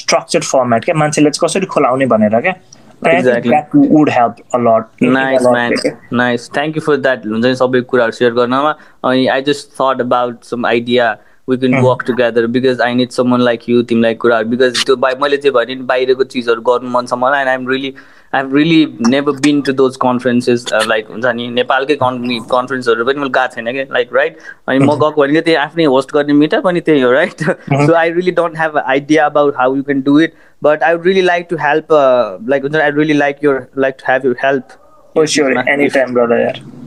[0.00, 2.54] structured format क्या मान्छेले चाहिँ कसरी खोलाउने भनेर क्या
[3.02, 3.50] Exactly.
[3.50, 4.90] that would help a lot.
[5.00, 5.72] Nice, man.
[6.10, 6.48] Nice.
[6.48, 7.24] Thank you for that.
[7.24, 11.06] हुन्छ नि सबै कुराहरू सेयर गर्नमा अनि I just thought about some idea
[11.50, 15.14] we can work together because I need someone like you तिमीलाई कुराहरू बिकज त्यो by
[15.22, 17.94] मैले चाहिँ भने बाहिरको चिजहरू गर्नु मन छ मलाई and I'm really
[18.34, 22.20] I have really never been to those conferences like हुन्छ नि नेपालकै कन्
[22.52, 24.38] कन्फरेन्सहरू पनि मैले गएको छैन कि लाइक राइट
[24.68, 28.10] अनि म गएको भनेको त्यही आफ्नै होस्ट गर्ने मिटअप अनि त्यही हो right so I
[28.10, 31.48] really don't have idea about how you can do it but I would really like
[31.50, 31.90] to help.
[31.90, 34.79] Uh, like I really like your like to have your help.
[35.14, 36.38] For sure, anytime, brother.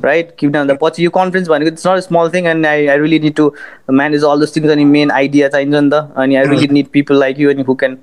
[0.01, 0.29] Right?
[0.39, 3.51] किनभने पछि यो conference भनेको it's not small thing and I I really need to
[3.91, 7.19] manage all this things अनि main idea चाहिन्छ नि त अनि I really need people
[7.19, 7.97] like you अनि who can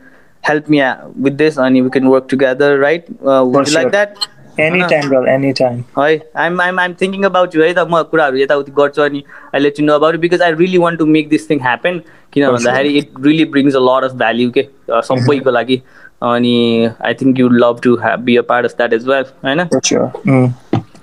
[0.45, 0.83] help me
[1.25, 5.21] with this अनि we can work together right like that Anytime, bro.
[5.27, 5.77] Anytime.
[5.99, 9.23] है I'm I'm I'm thinking about you है त म कुराहरू यताउति गर्छु अनि
[9.55, 12.01] I let you know about because I really want to make this thing happen
[12.33, 14.67] किन भन्दाखेरि it really brings a lot of value के
[15.09, 15.81] सबैको लागि
[16.23, 19.61] अनि I think you love to have be a part of that is well होइन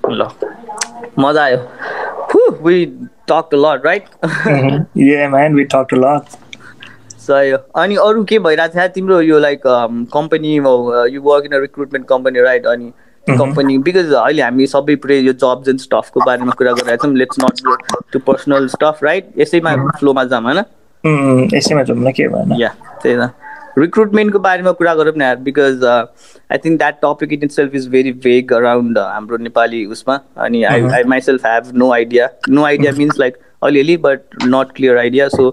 [0.10, 0.28] ल
[1.20, 1.60] मजा आयो।
[2.64, 2.86] We
[3.30, 4.04] talk a lot right
[4.96, 5.56] Yeah, man.
[5.60, 6.38] We talked a lot.
[7.28, 9.62] सही हो। अनि अरू के भइरहेको थियो तिम्रो यो like
[10.14, 12.92] company you work in a recruitment company right अनि
[13.28, 17.40] कम्पनी बिकज अहिले हामी सबै पुरै यो जब्स एन्ड स्टफको बारेमा कुरा गरिरहेको छौँ। Let's
[17.44, 17.56] not
[18.14, 22.56] to personal stuff right यसैमा फ्लोमा जाऊँ होइन यसैमा जाउँ न के भएन?
[22.62, 22.70] या
[23.04, 23.20] त्यही त।
[23.78, 28.54] रिक्रुटमेन्टको बारेमा कुरा गरौँ न because I think that topic in itself is very vague
[28.54, 30.20] around हाम्रो नेपाली उसमा.
[30.46, 34.98] अनि I I myself have no idea no idea means like अलिअलि but not clear
[34.98, 35.48] idea so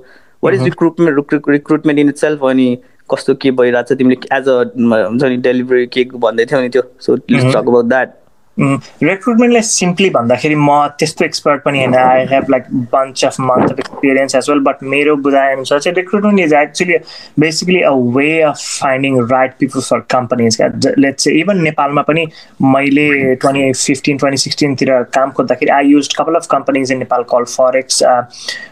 [0.44, 2.76] what is recruitment recruitment in itself अनि
[3.12, 4.60] कस्तो के भइरहेको छ तिमीले एज अ
[5.06, 6.82] हुन्छ नि डेलिभरी के भन्दै थियौ नि त्यो?
[7.00, 8.14] So please talk about that
[8.58, 11.94] रिक्रुटमेन्टलाई simply भन्दाखेरि म त्यस्तो एक्सपर्ट पनि होइन.
[11.96, 16.40] I have like bunch of month of experience as well but मेरो बुझाइअनुसार चाहिँ recruitment
[16.40, 16.98] is actually
[17.40, 20.58] basically a way of finding right people for companies
[20.98, 22.26] let चाहिँ even नेपालमा पनि
[22.62, 27.44] मैले ट्वेन्टी फिफ्टिन ट्वेन्टी सिक्सटिनतिर काम खोज्दाखेरि I use couple of companies in Nepal call
[27.56, 28.02] forex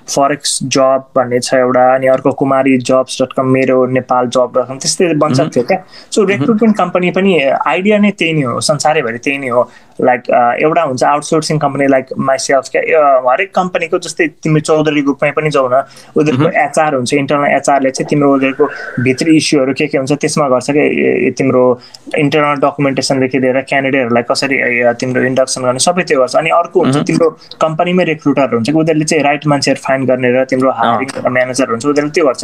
[0.09, 4.69] forex जब भन्ने छ एउटा अनि अर्को कुमारी जब्स डट कम मेरो नेपाल जब डट
[4.69, 9.19] कम त्यस्तै बन्छ थियो क्या। सो रिक्रुटमेन्ट कम्पनी पनि आइडिया नै त्यही नै हो संसारैभरि
[9.19, 9.69] त्यही नै हो।
[10.01, 10.23] लाइक
[10.65, 15.69] एउटा हुन्छ आउटसोर्सिङ कम्पनी लाइक माइसेल्फ क्या हरेक कम्पनीको जस्तै तिमी चौधरी ग्रुपमै पनि जाऊ
[15.73, 15.83] न
[16.17, 18.67] उनीहरूको एचआर हुन्छ इन्टरनल एचआरले चाहिँ तिम्रो उनीहरूको
[19.05, 21.65] भित्री इस्युहरू के के हुन्छ त्यसमा गर्छ कि तिम्रो
[22.19, 24.59] इन्टरनल डकुमेन्टेसनदेखि लिएर क्यान्डिडेटहरूलाई कसरी
[25.03, 27.29] तिम्रो इन्डक्सन गर्ने सबै त्यो गर्छ। अनि अर्को हुन्छ तिम्रो
[27.67, 31.87] कम्पनीमै रिक्रुटरहरू हुन्छ कि उनीहरूले चाहिँ राइट मान्छेहरू फाइन्ड गर्ने र तिम्रो हायरिङ म्यानेजर हुन्छ
[31.87, 32.43] उनीहरूले त्यो गर्छ।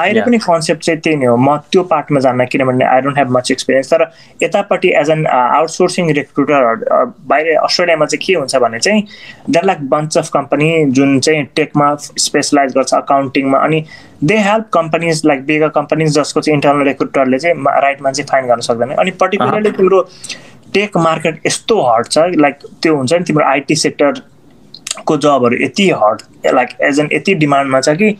[0.00, 3.30] बाहिर पनि कन्सेप्ट चाहिँ त्यही नै हो। म त्यो पार्टमा जान्न किनभने I don't have
[3.36, 4.04] much experience तर
[4.42, 9.02] यतापट्टि एज एन आउटसोर्सिङ रिक्रुटर बाहिर अस्ट्रेलियामा चाहिँ के हुन्छ भने चाहिँ
[9.50, 13.84] there like bunch of company जुन चाहिँ टेकमा स्पेसलाइज गर्छ अकाउन्टिङमा अनि
[14.24, 18.60] they help companies like bigger companies जसको चाहिँ इन्टरनल रिक्रुटरले चाहिँ राइट मान्छे फाइन्ड गर्न
[18.60, 20.00] सक्दैन। अनि पर्टिकुलरली तिम्रो
[20.74, 26.22] टेक मार्केट यस्तो हट छ लाइक त्यो हुन्छ नि तिम्रो आइटी सेक्टरको जबहरू यति हट
[26.54, 28.10] लाइक एज एन यति डिमान्डमा छ कि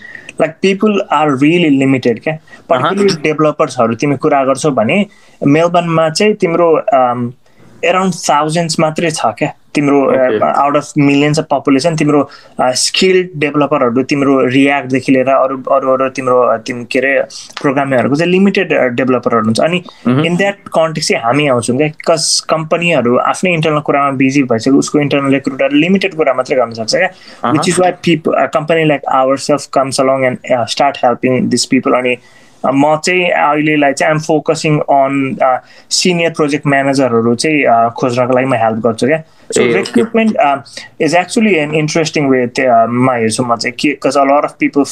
[0.41, 2.36] like people are really limited क्या।
[2.68, 5.05] पर्टिकुलर डेभलपर्सहरू तिमी कुरा गर्छौ भने
[5.47, 6.68] मेलबर्नमा चाहिँ तिम्रो
[7.85, 9.53] एराउन्ड थाउजन्ड्स मात्रै छ क्या?
[9.74, 9.99] तिम्रो
[10.45, 12.20] out of millions of population तिम्रो
[12.61, 17.12] स्किल्ड डेभलपरहरू तिम्रो रियाक्टदेखि लिएर अरू अरू अरू तिम्रो तिम्रो के अरे
[17.61, 19.83] प्रोग्रामिङहरूको चाहिँ लिमिटेड डेभलपरहरू हुन्छ अनि
[20.26, 25.01] इन द्याट कन्टेक्स चाहिँ हामी आउँछौँ क्या कस कम्पनीहरू आफ्नै इन्टरनल कुरामा बिजी भइसक्यो उसको
[25.01, 29.37] इन्टरनल रिक्रुटर लिमिटेड कुरा मात्रै गर्न सक्छ क्या। Which is why pip company like our
[29.47, 32.16] self comes along and start helping this people अनि
[32.64, 35.14] म चाहिँ अहिलेलाई चाहिँ I'm focusing on
[35.98, 40.36] senior project म्यानेजरहरू चाहिँ खोज्नको लागि म हेल्प गर्छु क्या। So recruitment
[41.01, 42.44] is actually an interesting way
[43.01, 44.84] मा हेर्छु म चाहिँ के cause a lot of people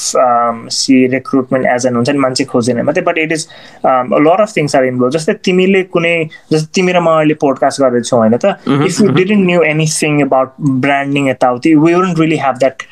[0.72, 3.46] see recruitment as an हुन्छ नि मान्छे खोजेन मात्रै but it is
[3.86, 6.14] lot of things are involve जस्तै तिमीले कुनै
[6.52, 10.54] जस्तै तिमी र म अहिले पोडकास्ट गर्दैछौ होइन त if you didn't knew anything about
[10.86, 12.82] branding यताउति we wouldn't really have that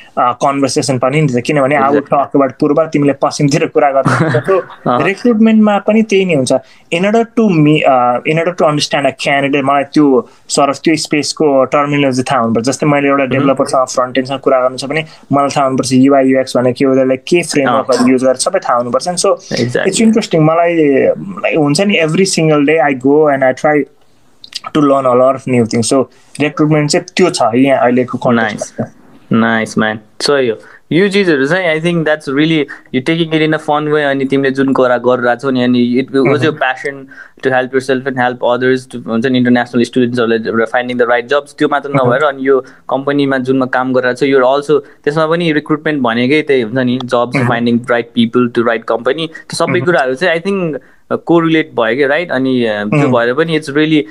[0.45, 4.61] conversation पनि नि त किनभने आउट टक अबाउट पूर्व तिमीले पश्चिमतिर कुरा गर्नु
[5.05, 6.53] रिक्रुटमेन्टमा पनि त्यही नै हुन्छ
[6.93, 10.07] in order to me in order to understand a candidate मलाई त्यो
[10.51, 14.85] सर त्यो स्पेसको टर्मिनोलोजी थाहा हुनुपर्छ। जस्तै मैले एउटा डेभलपरसँग फ्रन्ट एन्डसँग कुरा गर्नु छ
[14.91, 15.03] भने
[15.33, 19.07] मलाई थाहा हुनुपर्छ युआई युएक्स भने के उनीहरूले के फ्रेमवर्कहरू युज गरेर सबै थाहा हुनुपर्छ।
[19.25, 19.31] सो
[19.87, 20.73] इट्स इन्ट्रेस्टिङ मलाई
[21.57, 23.85] हुन्छ नि every single day I go and I try
[24.75, 26.01] to learn a lot of new thing so
[26.41, 30.55] recruitment चाहिँ त्यो छ यहाँ अहिलेको नाइस म्यान सो यो
[30.91, 32.59] यो चिजहरू चाहिँ I think that's really
[32.95, 35.82] you taking it in a fun way अनि तिमीले जुन कुरा गरिरहेको छौ नि अनि
[35.99, 37.03] इट वाज यो passion
[37.45, 41.68] to help yourself and help others हुन्छ नि इन्टरनेसनल स्टुडेन्ट्सहरूले फाइन्डिङ द राइट जब्स त्यो
[41.68, 46.43] मात्र नभएर अनि यो कम्पनीमा जुनमा काम गरिरहेको छ यो अल्सो त्यसमा पनि रिक्रुटमेन्ट भनेकै
[46.43, 50.41] त्यही हुन्छ नि jobs finding right people to right company त्यो सबै कुराहरू चाहिँ आई
[50.41, 50.80] थिङ्क
[51.27, 52.55] कोरिलेट भयो कि राइट अनि
[52.91, 54.05] त्यो भएर पनि it's really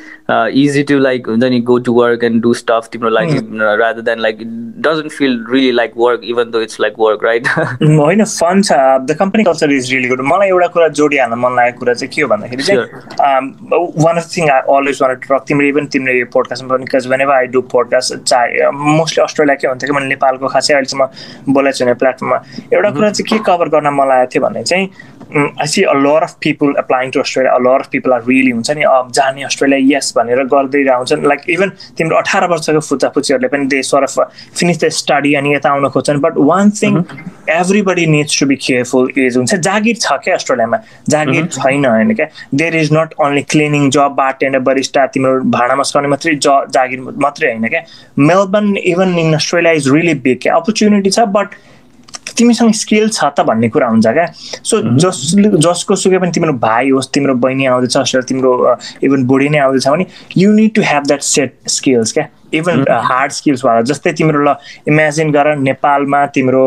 [0.62, 3.39] easy to like हुन्छ नि go to work and do stuff तिम्रो लागि
[3.82, 4.39] rather than like
[4.80, 7.47] doesn't feel really like work even though it's like work right
[7.82, 11.80] होइन फन छ the company culture is really good मलाई एउटा कुरा जोडिहाल्न मन लागेको
[11.80, 15.16] कुरा चाहिँ के हो भन्दाखेरि चाहिँ one of thing I always want
[15.47, 19.88] तिम्रो इभन तिम्रो यो पोडकास्टमा पनि because whenever I do podcast चाहे मोस्टली अस्ट्रेलियाकै हुन्थ्यो
[19.88, 22.41] कि मैले नेपालको खासै अहिलेसम्म बोलाएको छु प्लेटफर्ममा
[22.74, 24.89] एउटा कुरा चाहिँ के कभर गर्न मन लागेको थियो भने चाहिँ
[25.36, 28.51] I see a lot of people applying to Australia a lot of people are really
[28.51, 33.47] हुन्छ नि अब जाने अस्ट्रेलिया यस भनेर गर्दै हुन्छन् लाइक इभन तिम्रो अठार वर्षको फुच्चाफुच्चीहरूले
[33.55, 34.15] पनि they sort of
[34.59, 36.19] finish the study अनि यता आउन खोज्छन्.
[36.19, 36.97] But one thing
[37.49, 40.78] everybody needs to be careful is हुन्छ जागिर छ क्या अस्ट्रेलियामा
[41.09, 42.28] जागिर छैन होइन क्या?
[42.55, 47.51] There is not only cleaning job bartender barista तिम्रो भाँडा मस्काउने मात्रै ज जागिर मात्रै
[47.51, 47.84] होइन क्या?
[48.32, 50.55] Melbourne even in Australia is really big क्या?
[50.55, 51.61] अपर्च्युनिटी छ बट
[52.38, 54.26] तिमीसँग स्किल छ त भन्ने कुरा हुन्छ क्या।
[54.64, 58.54] सो जस जसको सुकै पनि तिम्रो भाइ होस् तिम्रो बहिनी आउँदैछ तिम्रो
[59.04, 60.06] इभन बुढी नै आउँदैछ भने
[60.38, 64.56] you need to have that set skills क्या। इभन हार्ड स्किल्सवाला जस्तै तिम्रो ल
[64.88, 66.66] इमेजिन गर नेपालमा तिम्रो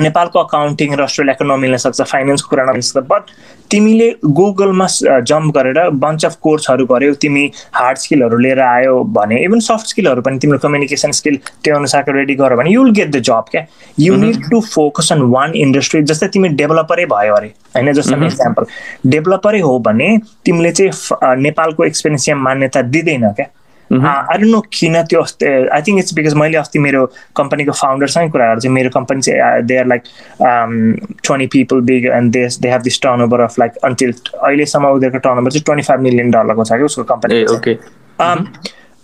[0.00, 3.30] नेपालको अकाउन्टिङ र अस्ट्रेलियाको नमिल्न सक्छ फाइनेन्सको कुरा नमिल्न सक्छ। बट
[3.70, 4.08] तिमीले
[4.38, 4.86] गुगलमा
[5.30, 10.22] जम्प गरेर बन्च अफ कोर्सहरू गऱ्यौ तिमी हार्ड स्किलहरू लिएर आयो भने इभन सफ्ट स्किलहरू
[10.22, 13.66] पनि तिम्रो कम्युनिकेसन स्किल त्यो अनुसारको रेडी गर भने you will get the job क्या
[14.00, 17.92] you need to focus on one industry जस्तै तिमी डेभलपरै भयो अरे होइन?
[17.92, 18.64] जस्तो इक्जाम्पल
[19.10, 23.46] डेभलपरै हो भने तिमीले चाहिँ नेपालको एक्सपिरियन्स यहाँ मान्यता दिँदैन क्या?
[23.92, 27.04] आई डोन्ट नो किन त्यो अस्ति आई थिङ्क इट्स बिकज मैले अस्ति मेरो
[27.36, 30.02] कम्पनीको फाउन्डरसँगै कुरा गरेको मेरो कम्पनी चाहिँ they are like
[30.40, 35.38] twenty people big and they they have this turnover of like until अहिलेसम्म उनीहरूको टर्न
[35.38, 37.44] ओभर चाहिँ ट्वेन्टी फाइभ मिलियन डलरको छ कि उसको कम्पनी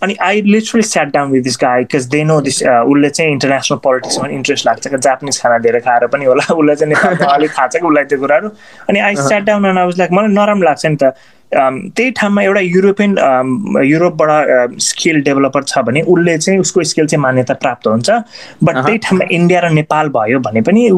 [0.04, 3.78] अनि I literally sat down with this guy because they know this उसले चाहिँ इन्टरनेसनल
[3.84, 7.66] पोलिटिक्समा इन्ट्रेस्ट लाग्छ क्या जापानिज खाना धेरै खाएर पनि होला। उसलाई चाहिँ नेपालमा अलिक थाहा
[7.68, 8.48] छ कि उसलाई त्यो कुराहरू।
[8.90, 11.14] अनि I sat down and I was like मलाई नराम्रो लाग्छ नि त।
[11.54, 13.10] त्यही ठाउँमा एउटा युरोपियन
[13.86, 18.98] युरोपबाट स्किल डेभलपर छ भने उसले चाहिँ उसको स्किल चाहिँ मान्यता प्राप्त हुन्छ। बट त्यही
[19.06, 20.88] ठाउँमा इन्डिया र नेपाल भयो भने पनि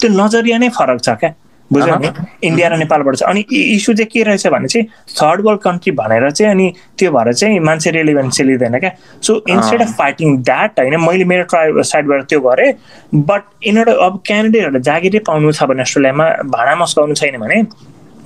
[0.00, 1.30] त्यो नजरिया नै फरक छ क्या।
[1.72, 2.08] बुझ्यो नि?
[2.44, 6.30] इन्डिया र नेपालबाट छ अनि इस्यु चाहिँ के रहेछ भने चाहिँ थर्ड वर्ल्ड कन्ट्री भनेर
[6.30, 6.66] चाहिँ अनि
[6.98, 8.90] त्यो भएर चाहिँ मान्छे रेलिभेन्स लिँदैन क्या।
[9.22, 12.72] So instead of fighting that होइन मैले मेरो ट्राई साइडबाट त्यो गरेँ
[13.14, 17.62] बट यिनीहरू अब क्यान्डिडेटहरूले जागिरै पाउनु छ भने अस्ट्रेलियामा भाँडा मस्काउनु छैन भने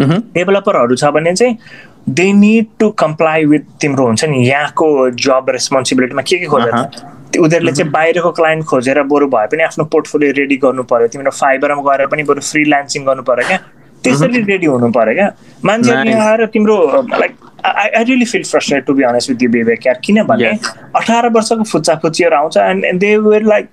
[0.01, 1.57] डेभलपरहरू छ भने चाहिँ
[2.09, 4.89] they need to comply with तिम्रो हुन्छ नि यहाँको
[5.25, 6.73] जब रेस्पोन्सिबिलिटीमा के के खोजेर
[7.39, 11.83] उनीहरूले चाहिँ बाहिरको क्लाइन्ट खोजेर बरु भए पनि आफ्नो पोर्टफोलियो रेडी गर्नु पर्यो तिम्रो फाइबरमा
[11.89, 13.59] गएर पनि बरु फ्रिलान्सिङ गर्नु पर्यो क्या।
[14.05, 15.29] त्यसरी रेडी हुनु पर्यो क्या।
[15.65, 16.77] मान्छेहरू यहाँ आएर तिम्रो
[17.21, 20.51] like I I really feel frustrate to be honest with you behaviour Kyar किनभने
[20.97, 23.69] अठार वर्षको फुच्चा फुच्चीहरू आउँछ and and they were like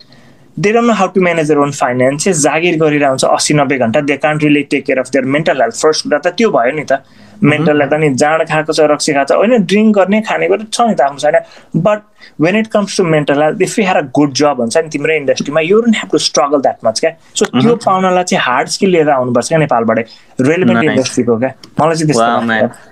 [0.59, 4.01] they don't know how to manage their own finances जागिर गरिरहेको हुन्छ अस्सी नब्बे घन्टा
[4.01, 6.83] they can't really take care of their mental health first कुरा त त्यो भयो नि
[6.91, 7.01] त।
[7.43, 10.81] मेन्टल हेल्थ अनि जाँड खाएको छ रक्सी खाएको छ। होइन ड्रिङ्क गर्ने खाने गरेर छ
[10.81, 12.01] नि त आफ्नो छैन but
[12.41, 15.13] when it comes to mental health if you have a good job हुन्छ नि तिम्रो
[15.15, 18.89] इन्डस्ट्रीमा you don't have to struggle that much क्या सो त्यो पाउनलाई चाहिँ हार्ड स्किल
[18.89, 20.03] लिएर आउनुपर्छ क्या नेपालबाटै।
[20.41, 22.86] रेलिभेन्ट इन्डस्ट्रीको क्या मलाई चाहिँ त्यस्तो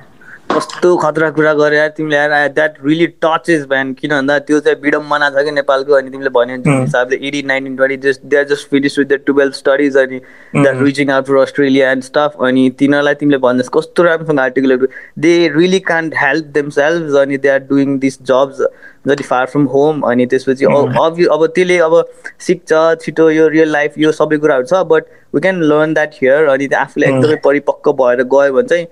[0.49, 4.77] कस्तो खतरा कुरा गरे यार तिमीले यार द्याट रियली टचेस भ्यान किन भन्दा त्यो चाहिँ
[4.81, 8.43] विडम्बना छ कि नेपालको अनि तिमीले भन्यो जुन हिसाबले eighteen nineteen twenty just they are
[8.47, 10.19] just finish with the twelve studies अनि
[10.55, 14.87] that reaching out for Australia and stuff अनि तिनीहरूलाई तिमीले भन्नुहोस् कस्तो राम्रोसँग आर्टिकलहरू
[15.19, 18.65] they really can't help themselves अनि they are doing this jobs
[19.07, 22.03] जति फार फ्रम होम अनि त्यसपछि अब अब त्यसले अब
[22.41, 26.53] सिक्छ छिटो यो रियल लाइफ यो सबै कुराहरू छ but we can learn that here
[26.53, 28.87] अनि आफूले एकदमै परिपक्व भएर गयो भने चाहिँ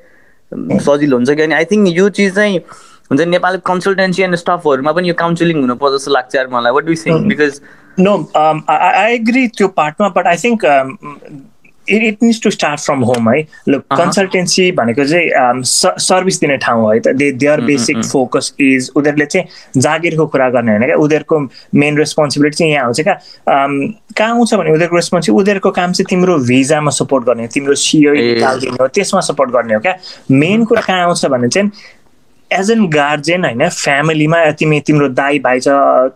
[0.80, 2.58] सजिलो हुन्छ कि अनि आई थिङ्क यो चिज चाहिँ
[3.12, 6.95] हुन्छ नेपाली कन्सल्टेन्सी एन्ड स्टाफहरूमा पनि यो काउन्सिलिङ हुनुपर्छ जस्तो लाग्छ यार मलाई। What do
[7.06, 7.62] think because
[7.99, 8.14] no
[8.70, 10.66] I agree त्यो पार्टमा but I think
[11.90, 16.94] it it needs to start from home है ल कन्सल्टेन्सी भनेको चाहिँ सर्भिस दिने ठाउँ
[16.94, 20.96] है त they their basic focus is उनीहरूले चाहिँ जागिरको कुरा गर्ने होइन क्या?
[20.96, 21.40] उनीहरूको
[21.76, 23.18] मेन रेस्पोन्सिबिलिटी चाहिँ यहाँ आउँछ क्या?
[23.48, 28.78] कहाँ आउँछ भने उनीहरूको रेस्पोन्सिबिलिटी उनीहरूको काम चाहिँ तिम्रो भिजामा सपोर्ट गर्ने तिम्रो सिओ निकालिदिने
[28.82, 29.96] हो त्यसमा सपोर्ट गर्ने हो क्या?
[30.32, 31.72] मेन कुरा कहाँ आउँछ भने चाहिँ
[32.54, 35.68] एज एन गार्जेन होइन फ्यामिलीमा तिमी तिम्रो दाई भाइ छ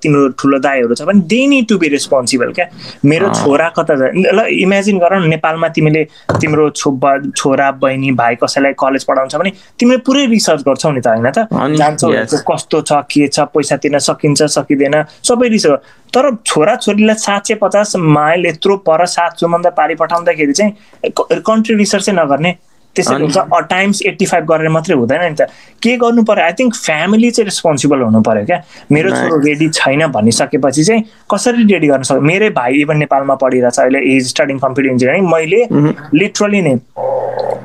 [0.03, 2.65] तिम्रो ठुलो दाईहरू छ भने they need to be responsible क्या?
[3.05, 6.03] मेरो छोरा कता ल इमेजिन गर न नेपालमा तिमीले
[6.41, 6.91] तिम्रो छो
[7.31, 11.47] छोरा बहिनी भाइ कसैलाई कलेज पढाउँछ भने तिमीले पुरै रिसर्च गर्छौ नि त होइन त?
[11.77, 12.11] जान्छौ
[12.51, 17.55] कस्तो छ के छ पैसा तिर्न सकिन्छ सकिँदैन सबै रिसर्च तर छोरा छोरीलाई सात सय
[17.61, 21.11] पचास माइल यत्रो पर सात सुमन्दा पारी पठाउँदाखेरि चाहिँ
[21.41, 22.51] कन्ट्री रिसर्च नगर्ने।
[22.97, 23.37] त्यसरी हुन्छ।
[23.69, 25.49] टाइम्स एट्टी फाइभ गरेर मात्रै हुँदैन नि त।
[25.83, 26.43] के गर्नु पर्यो?
[26.43, 31.63] आई थिङ्क फ्यामिली चाहिँ रेस्पोन्सिबल हुनु पर्यो क्या। मेरो छोरो रेडी छैन भनिसकेपछि चाहिँ कसरी
[31.73, 35.61] रेडी गर्न सक्छ मेरै भाइ इभन नेपालमा पढिरहेछ अहिले इज स्टडिङ कम्प्युटर इन्जिनियरिङ मैले
[36.17, 36.75] लिटरली नै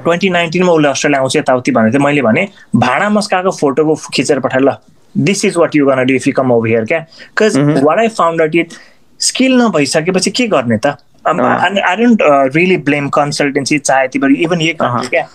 [0.05, 4.63] ट्वेन्टी नाइन्टिनमा उसले अस्ट्रेलिया आउँछ यताउति भनेर चाहिँ मैले भने भाँडा मस्काएको फोटोको खिचेर पठाएर
[4.63, 4.77] ल।
[5.15, 8.09] दिस इज वाट यु गर्न do if you come over here क्या। Because what I
[8.19, 8.73] found it
[9.21, 10.97] skill नभइसकेपछि के गर्ने त?
[11.27, 12.23] I don't
[12.57, 15.27] really blame consultancy चाहे तिमीहरू इभन यही कन्ट्री क्या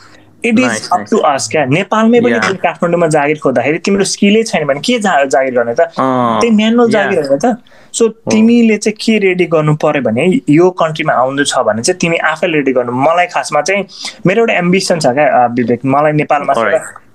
[0.45, 1.05] it is up.
[1.11, 2.39] To us क्या नेपालमै पनि.
[2.39, 6.55] तिमी काठमाडौँमा जागिर खोज्दाखेरि तिम्रो स्किलै छैन भने के जा जागिर गर्ने त अँ, त्यही
[6.55, 6.89] म्यानुअल.
[6.91, 7.55] जागिर होइन त
[7.93, 12.17] सो तिमीले चाहिँ के रेडी गर्नु पर्यो भने यो कन्ट्रीमा आउँदै छ भने चाहिँ तिमी
[12.31, 13.83] आफै रेडी गर्नु मलाई खासमा चाहिँ
[14.27, 16.53] मेरो एउटा एम्बिसन छ क्या अ, विवेक मलाई नेपालमा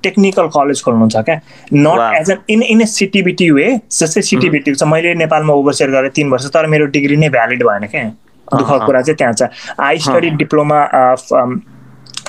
[0.03, 1.37] टेक्निकल कलेज खोल्नु छ क्या
[1.75, 2.01] not.
[2.21, 3.69] As an in in a सिटिबिटी way
[4.01, 7.87] जस्तै सिटिबिटी छ मैले नेपालमा ओभरसियर गरेँ तिन वर्ष तर मेरो डिग्री नै भ्यालिड भएन
[7.95, 8.05] क्या
[8.53, 11.61] अहँ। कुरा चाहिँ त्यहाँ छ। I study diploma of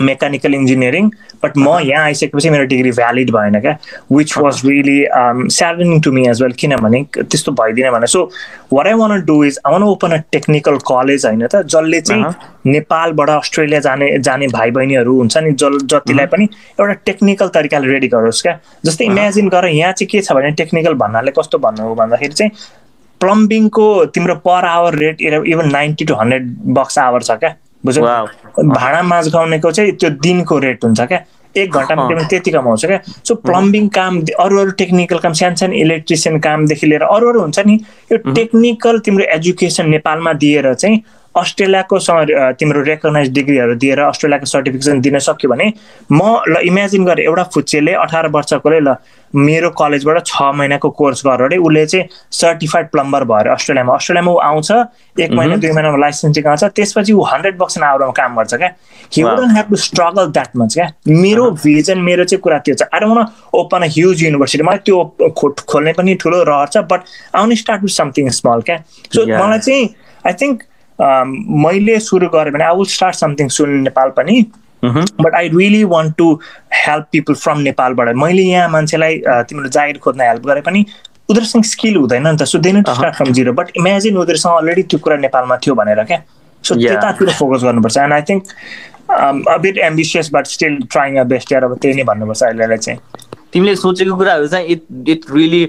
[0.02, 1.10] mechanical engineering
[1.44, 3.76] but म यहाँ आइसकेपछि मेरो डिग्री भ्यालिड भएन क्या
[4.12, 4.98] which was really
[5.54, 8.24] saddening to me as well किनभने त्यस्तो भइदिन भने। So
[8.74, 12.24] what I want do is I want open a technical college होइन त जसले चाहिँ
[12.24, 16.50] अहँ। नेपालबाट अस्ट्रेलिया जाने जाने भाइ बहिनीहरू हुन्छ नि जल जतिलाई पनि
[16.80, 20.94] एउटा टेक्निकल तरिकाले रेडी गरोस् क्या। जस्तै इमेजिन गर यहाँ चाहिँ के छ भने टेक्निकल
[21.04, 22.52] भन्नाले कस्तो भन्नु हो भन्दाखेरि चाहिँ
[23.24, 27.56] प्लम्बिङको तिम्रो per hour rate even ninety to hundred bucks hour छ क्या?
[27.86, 28.04] बुझ्यौ.
[28.58, 31.20] भाँडा माझ गाउनेको चाहिँ त्यो दिनको रेट हुन्छ क्या?
[31.56, 33.00] एक घन्टामा। तिमीले त्यति कमाउँछ क्या?
[33.28, 37.60] सो प्लम्बिङ काम अरू अरू टेक्निकल काम सानो सानो इलेक्ट्रिसियन कामदेखि लिएर अरू अरू हुन्छ
[37.68, 37.74] नि
[38.12, 40.98] यो टेक्निकल तिम्रो एजुकेसन नेपालमा दिएर चाहिँ
[41.36, 41.98] अस्ट्रेलियाको
[42.60, 45.72] तिम्रो रेकगनाइज डिग्रीहरू दिएर अस्ट्रेलियाको सर्टिफिकेसन दिन सक्यो भने
[46.12, 48.96] म ल इमेजिन गरेँ एउटा फुच्चेले अठार वर्षकोले ल
[49.34, 54.38] मेरो कलेजबाट छ महिनाको कोर्स गरेर अरे उसले चाहिँ सर्टिफाइड प्लम्बर भएर अस्ट्रेलियामा अस्ट्रेलियामा ऊ
[54.38, 54.72] आउँछ
[55.26, 58.70] एक महिना दुई महिनामा लाइसेन्सिङ आउँछ त्यसपछि ऊ हन्ड्रेड बक्स आवरमा काम गर्छ क्या।
[59.14, 59.24] He.
[59.24, 63.00] Wouldn't have to struggle that much क्या। मेरो भिजन मेरो चाहिँ कुरा त्यो छ। I
[63.00, 64.98] don't open a huge university मलाई त्यो
[65.38, 67.02] खो- खोल्ने पनि ठुलो रहर छ but
[67.36, 69.26] want start with something small क्या। सो.
[69.26, 69.90] मलाई चाहिँ
[70.28, 70.64] आई थिङ्क
[71.00, 74.46] मैले सुरु गरेँ भने I will start something soon Nepal पनि.
[74.84, 76.28] But I really want to
[76.76, 80.86] help people from नेपालबाट मैले यहाँ मान्छेलाई अ, तिम्रो जागिर खोज्न हेल्प गरे पनि
[81.30, 82.96] उनीहरूसँग स्किल हुँदैन नि त so they to Uh-huh.
[82.96, 86.18] Start from zero but imagine उनीहरूसँग अलरेडी त्यो कुरा नेपालमा थियो भनेर क्या
[86.64, 86.76] सो.
[86.76, 88.44] त्यतातिर फोकस गर्नुपर्छ and I think
[89.56, 93.00] a bit ambitious but still trying a best यार अब त्यही नै भन्नुपर्छ अहिलेलाई चाहिँ
[93.54, 95.64] तिमीले सोचेको कुराहरू चाहिँ it it really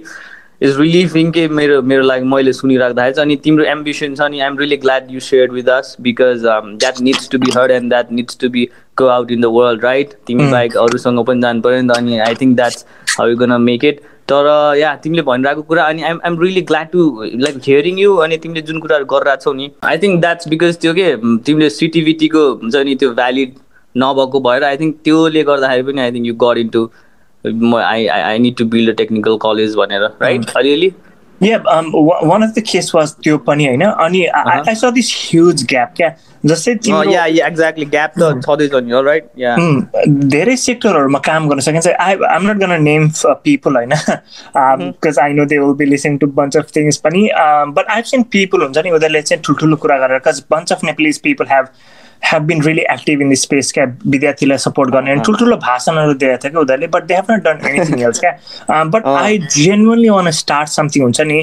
[0.64, 4.58] is relieving के मेरो मेरो लागि मैले सुनिराख्दाखेरि चाहिँ अनि तिम्रो एम्बिसन छ नि I'm
[4.58, 8.38] really glad you share with us because that needs to be heard and that needs
[8.40, 10.50] to be go out in the world right तिमी Mm.
[10.52, 13.84] बाहेक अरूसँग पनि जानु पऱ्यो नि त अनि I think that's how you gonna make
[13.84, 14.46] it तर
[14.78, 17.08] या तिमीले भनिरहेको कुरा अनि I'm I'm really glad to
[17.38, 20.94] like hearing you अनि तिमीले जुन कुराहरू गरिरहेको छौ नि आई थिङ्क द्याट्स बिकज त्यो
[20.94, 21.10] के
[21.44, 23.54] तिमीले सिटिभिटीको हुन्छ नि त्यो भ्यालिड
[23.94, 26.68] नभएको भएर आई थिङ्क त्योले गर्दाखेरि पनि I think you got in
[27.46, 30.92] I I need to build a technical college भनेर राइट अलिअलि?
[31.40, 34.24] Yeah, um, one one of the case was त्यो पनि होइन अनि.
[34.26, 36.08] I so this huge gap क्या
[36.46, 39.80] जस्तै तिम्रो या या एक्ज्याक्टली ग्याप त छँदैछ नि राइट या उम्,
[40.34, 43.94] धेरै सेक्टरहरूमा काम गर्न सकिन्छ। I am not gonna name people होइन?
[44.56, 47.28] Because I know they will be listening to bunch of things पनि
[47.76, 51.46] बट आई सिन पिपल हुन्छ नि उनीहरूले चाहिँ ठुल्ठुलो कुरा गरेर bunch of Nepalese people
[52.22, 56.36] have have been really active in space क्या विद्यार्थीलाई सपोर्ट गर्ने अनि ठुल्ठुलो भाषणहरू दिएको
[56.44, 59.06] थियो क्या उनीहरूले but they have not done anything else क्या but.
[59.06, 61.38] I genuinely want start something हुन्छ नि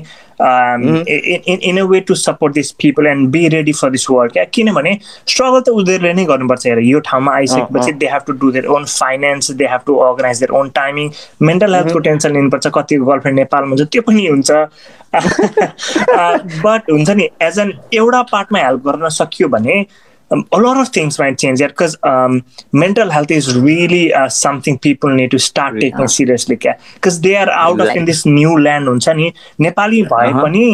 [1.69, 4.97] in a way to support this people and be ready for this work क्या किनभने
[5.03, 8.85] स्ट्रगल त उनीहरूले नै गर्नुपर्छ हेर यो ठाउँमा आइसकेपछि they have to do their own
[8.85, 11.11] finance they have to organise their own timing
[11.41, 14.51] mental हेल्थको टेन्सन लिनुपर्छ कतिको गर्लफ्रेन्ड नेपालमा हुन्छ त्यो पनि हुन्छ
[16.65, 19.83] बट हुन्छ नि एज एन एउटा पार्टमा हेल्प गर्न सकियो भने
[20.31, 22.37] um, a lot of things might change there because um,
[22.83, 25.81] mental health is really uh, something people need to start Yeah.
[25.89, 29.31] taking seriously because they are out of in this new land हुन्छ नि
[29.67, 30.43] नेपाली भए Uh-huh.
[30.45, 30.65] पनि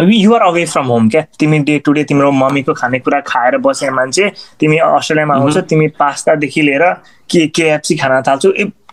[0.00, 4.30] you're away from home क्या तिमी day to day तिम्रो मम्मीको खानेकुरा खाएर बसेर मान्छे
[4.60, 6.82] तिमी अस्ट्रेलियामा आउँछ तिमी पास्तादेखि लिएर
[7.30, 8.50] के केएफसी खान थाल्छौ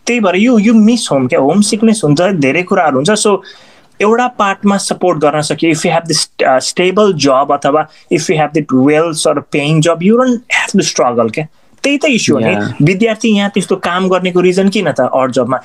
[0.07, 3.31] त्यही भएर यो यु मिस होम क्या होम सिकनेस हुन्छ धेरै कुराहरू हुन्छ सो
[4.01, 6.27] एउटा पार्टमा सपोर्ट गर्न सक्यो। If you have this
[6.67, 10.85] stable job अथवा if you have that well sir paying job you don't have to
[10.91, 11.45] struggle क्या
[11.83, 12.55] त्यही त इस्यु हो नि.
[12.85, 15.59] विद्यार्थी यहाँ त्यस्तो काम गर्नेको रिजन किन त अरू जबमा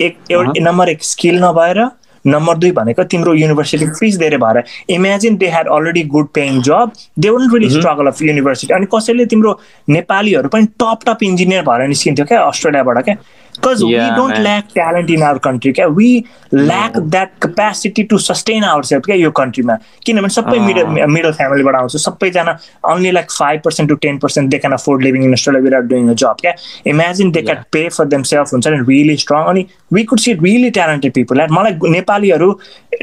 [0.00, 0.64] एक एउटा Uh-huh.
[0.64, 1.80] नम्बर एक स्किल नभएर
[2.24, 6.92] नम्बर दुई भनेको तिम्रो युनिभर्सिटी फिस धेरै भएर। Imagine they had already good paying job
[7.18, 9.52] they won't really struggle of university अनि कसैले तिम्रो
[9.88, 13.14] नेपालीहरू पनि टप टप इन्जिनियर भएर निस्किन्थ्यो क्या अस्ट्रेलियाबाट क्या
[13.66, 14.42] we Yeah, don't man.
[14.42, 16.08] Lack talent in our country क्या we
[16.54, 19.74] lack that capacity to sustain ourself क्या यो कन्ट्रीमा
[20.06, 20.58] किनभने सबै.
[20.58, 22.56] मिडल मिडल फ्यामिलीबाट आउँछ सबैजना
[22.92, 26.08] only like five percent to ten percent they can afford living in Australia without doing
[26.10, 26.52] a job क्या
[26.94, 27.66] imagine they can Yeah.
[27.72, 31.90] Pay for themself हुन्छ नि रियली स्ट्रङ अनि we could see really talented people मलाई
[31.90, 32.52] नेपालीहरू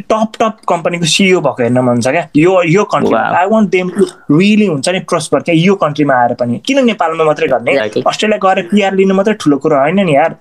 [0.10, 3.36] top top कम्पनीको CEO भएको हेर्न मन छ क्या यो यो कन्ट्रीमा Wow.
[3.39, 4.06] I want them to
[4.39, 7.78] really हुन्छ नि प्रोस्पर क्या यो कन्ट्रीमा आएर पनि किन नेपालमा मात्रै गर्ने.
[8.08, 10.36] अस्ट्रेलिया गएर पिआर लिनु मात्रै ठुलो कुरो होइन नि यार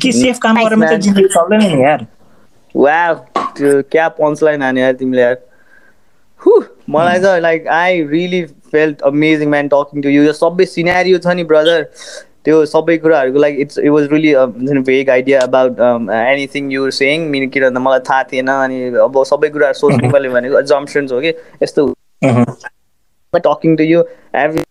[0.00, 0.98] कि सेफ काम गरेर मात्रै.
[0.98, 2.06] जिन्दगी चल्दैन नि यार।
[2.74, 3.00] वा
[3.58, 5.36] त्यो क्या पन्चलाइन हाने यार तिमीले यार।
[6.40, 6.52] हु
[6.90, 11.34] मलाई त like I really felt amazing man talking to you यो सबै सिनेरियो छ
[11.38, 11.80] नि ब्रदर
[12.44, 15.80] त्यो सबै कुराहरूको लागि it's it was really vague idea about
[16.16, 20.28] anything you're saying mean किन भन्दा मलाई थाहा थिएन अनि अब सबै कुराहरू सोच्नु मैले
[20.36, 21.32] भनेको जम्सन्स हो कि?
[21.62, 21.82] यस्तो
[23.34, 24.04] talking to you
[24.44, 24.62] every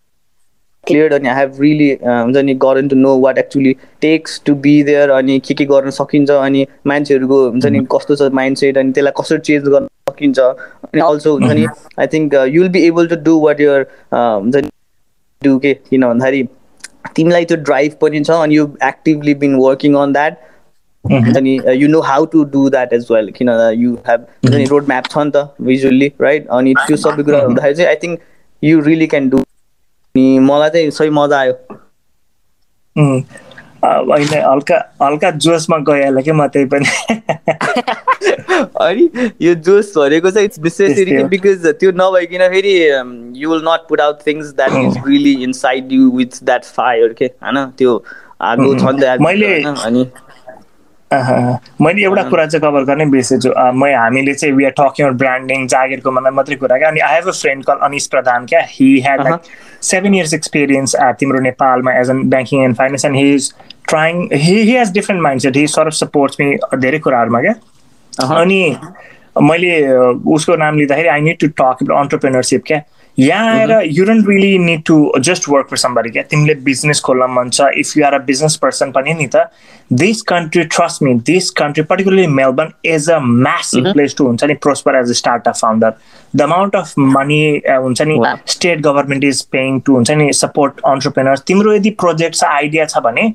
[0.88, 4.82] clear अनि आई हेभ रियली हुन्छ नि गरन to know what actually takes to be
[4.84, 8.92] there अनि के के गर्न सकिन्छ अनि मान्छेहरूको हुन्छ नि कस्तो छ माइन्ड सेट अनि
[8.92, 11.66] त्यसलाई कसरी चेन्ज गर्न सकिन्छ अनि अल्सो हुन्छ नि
[11.98, 14.68] I think you will be able to do what you're हुन्छ नि
[15.42, 16.46] डु के किन भन्दाखेरि
[17.16, 20.46] तिमीलाई त्यो ड्राइभ पनि छ अनि you actively been working on that
[21.36, 25.10] अनि you know how to do that as well किन यु हेभ नि रोड म्याप
[25.10, 28.20] छ नि त भिजुअल्ली राइट अनि त्यो सबै कुरा हुँदाखेरि चाहिँ I think
[28.62, 29.42] you really can do
[30.18, 31.52] अनि मलाई चाहिँ सही मजा आयो।
[33.84, 36.86] अहिले हल्का हल्का जोसमा गइहाल्यो कि म त्यही पनि।
[38.82, 39.08] अनि
[39.42, 40.98] यो जोस भरेको चाहिँ इट्स विशेष
[41.30, 42.74] बिकज त्यो नभइकन फेरि
[43.42, 47.26] you will not put out things that is really inside you with that fire के?
[47.42, 48.02] होइन त्यो
[48.40, 50.06] आगो छ नि त मैले अनि
[51.12, 56.10] मैले एउटा कुरा चाहिँ कभर गर्ने बिर्सेछु म हामीले चाहिँ वी आर टकिङ ब्रान्डिङ जागिरको
[56.10, 59.22] मलाई मात्रै कुरा क्या। अनि I have a friend call Anish Pradhan क्या। He had
[59.24, 59.40] like
[59.90, 63.52] seven years experience तिम्रो नेपालमा as an banking and finance and he is
[63.88, 67.54] trying he he has different mindset he surf supports me धेरै कुराहरूमा क्या।
[68.36, 68.76] अनि
[69.42, 69.72] मैले
[70.34, 72.80] उसको नाम लिँदाखेरि I need to talk entrepreneurship क्या।
[73.18, 74.96] यहाँ आएर you don't really need to
[75.28, 77.60] just work for somebody क्या तिमीले बिजनेस खोल्न मन छ?
[77.78, 79.44] If you are a business person पनि नि त
[80.02, 84.54] this country trust me this country particularly Melbourne is a massive place to हुन्छ नि
[84.66, 85.92] prosper as a startup founder
[86.36, 88.18] the amount of money हुन्छ नि
[88.54, 93.02] state government is paying to हुन्छ नि support entrepreneurs तिम्रो यदि प्रोजेक्ट छ आइडिया छ
[93.04, 93.32] भने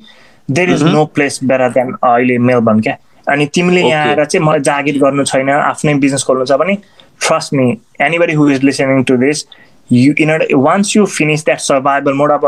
[0.48, 2.96] there is no place better than अहिले मेलबर्न क्या?
[3.32, 6.78] अनि तिमीले यहाँ आएर चाहिँ मलाई जागिर गर्नु छैन आफ्नै बिजनेस खोल्नु छ भने
[7.26, 7.70] trust me
[8.00, 9.44] anybody who is listening to this
[9.90, 12.44] in order once you finish that survival mode अब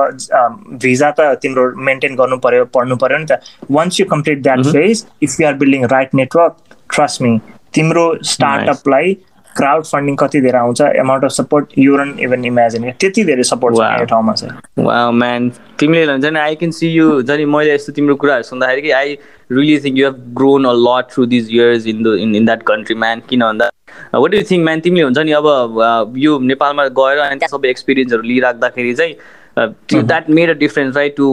[0.82, 5.04] भिजा त तिम्रो मेन्टेन गर्नु पर्यो पढ्नु पर्यो नि त। Once you complete that phase
[5.22, 6.56] if you are building right network
[6.94, 7.38] trust me
[7.74, 9.16] तिम्रो स्टार्टअपलाई
[9.56, 13.76] क्राउड फन्डिङ कति धेरै आउँछ amount of support you run even imagine त्यति धेरै सपोर्ट
[13.76, 17.74] छ यो ठाउँमा चाहिँ। म्यान तिमीले भन्छ नि आई क्यान सी यु हुन्छ नि मैले
[17.74, 19.16] यस्तो तिम्रो कुराहरू सुन्दाखेरि कि I
[19.52, 22.62] really think you have grown a lot through these years in the in in that
[22.72, 23.70] country man किन भन्दा
[24.14, 28.22] वाट यु थिङ्क म्यान तिमीले हुन्छ नि अब यो नेपालमा गएर अनि त्यहाँ सबै एक्सपिरियन्सहरू
[28.24, 31.30] लिइराख्दाखेरि चाहिँ that made a difference right to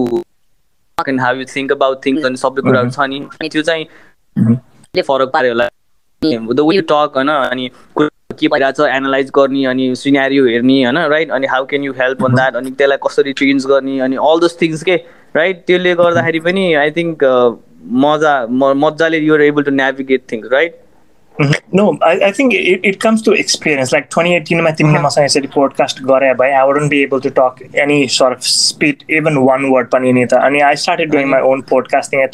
[0.98, 5.52] and how you think about think अनि सबै कुराहरू छ नि त्यो चाहिँ फरक पाऱ्यो
[5.52, 5.70] होला
[6.22, 7.70] द वे टक होइन अनि
[8.34, 12.24] के भइरहेको छ एनालाइज गर्ने अनि सिनेरियो हेर्ने होइन राइट अनि how can you help
[12.26, 14.96] on that अनि त्यसलाई कसरी चेन्ज गर्ने अनि अल दोज थिङ्स के
[15.36, 17.24] राइट त्यसले गर्दाखेरि पनि आई थिङ्क
[17.98, 18.34] मजा
[18.78, 20.80] मजाले you're able to navigate things right
[21.40, 21.76] Mm-hmm.
[21.76, 23.92] No, I, I think it, it comes to experience.
[23.92, 27.62] Like 2018, I think I said podcast gore bhai, I wouldn't be able to talk
[27.74, 30.40] any sort of speed, even one word pani nita.
[30.44, 31.42] And I started doing uh-huh.
[31.42, 32.34] my own podcasting at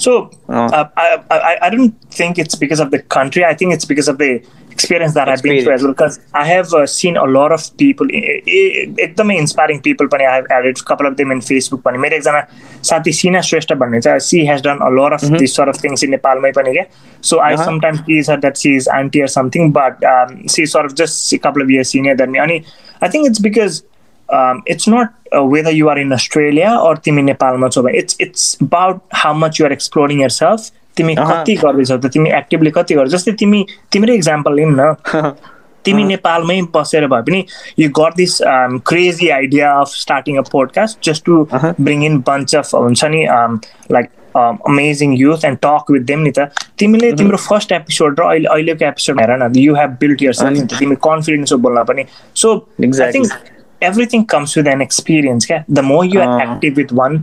[0.00, 0.64] So uh-huh.
[0.72, 3.44] uh, I, I I don't think it's because of the country.
[3.44, 4.44] I think it's because of the
[4.74, 5.34] experience that experience.
[5.34, 5.94] I've been through as well.
[5.96, 10.50] Because I have uh, seen a lot of people, एकदमै inspiring people पनि I have
[10.58, 12.46] added a couple of them in Facebook पनि मेरो एकजना
[12.90, 16.06] साथी सिना श्रेष्ठ भन्ने छ she has done a lot of this सort of things
[16.08, 16.84] in नेपालमै पनि क्या
[17.30, 20.86] so I sometimes tease her that she is auntie or something, but um, she's sort
[20.86, 22.38] of just a couple of years senior than me.
[22.38, 22.64] And
[23.00, 23.82] I think it's because
[24.28, 29.02] um, it's not uh, whether you are in Australia or Timi Nepal It's it's about
[29.10, 30.70] how much you are exploring yourself.
[30.96, 32.06] तिमी कति गर्दैछौ त?
[32.14, 34.94] तिमी actively कति गर्छ जस्तै तिमी तिम्रै इक्जाम्पल लिउँ न।
[35.84, 37.44] तिमी नेपालमै बसेर भए पनि
[37.78, 38.38] you got this
[38.88, 43.24] crazy idea of starting a podcast just to bring in bunch of हुन्छ नि
[43.92, 48.48] like amazing youth and talk with them नि त। तिमीले तिम्रो फर्स्ट एपिसोड र अहिले
[48.54, 52.54] अहिलेको एपिसोड हेर न। You have build yourself तिमी कन्फिडेन्स हो बोल्न पनि। So
[52.82, 53.52] I think
[53.84, 55.46] everything comes with an experience.
[55.48, 55.64] Yeah?
[55.68, 56.44] The more you are uh.
[56.44, 57.16] active with one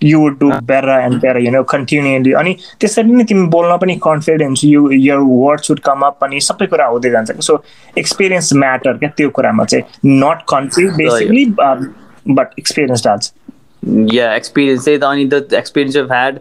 [0.00, 2.32] you would do better and better, you know, continually.
[2.34, 6.66] अनि त्यसरी नै तिमी बोल्न पनि confidence you your words would come up अनि सबै
[6.66, 7.62] कुरा हुँदै जान्छ। सो
[7.98, 9.84] एक्सपिरियन्स म्याटर क्या त्यो कुरामा चाहिँ।
[10.22, 11.44] Not country basically
[12.28, 13.30] but experience does
[14.14, 16.38] yeah experience चाहिँ त अनि द एक्सपिरियन्स अफ ह्याड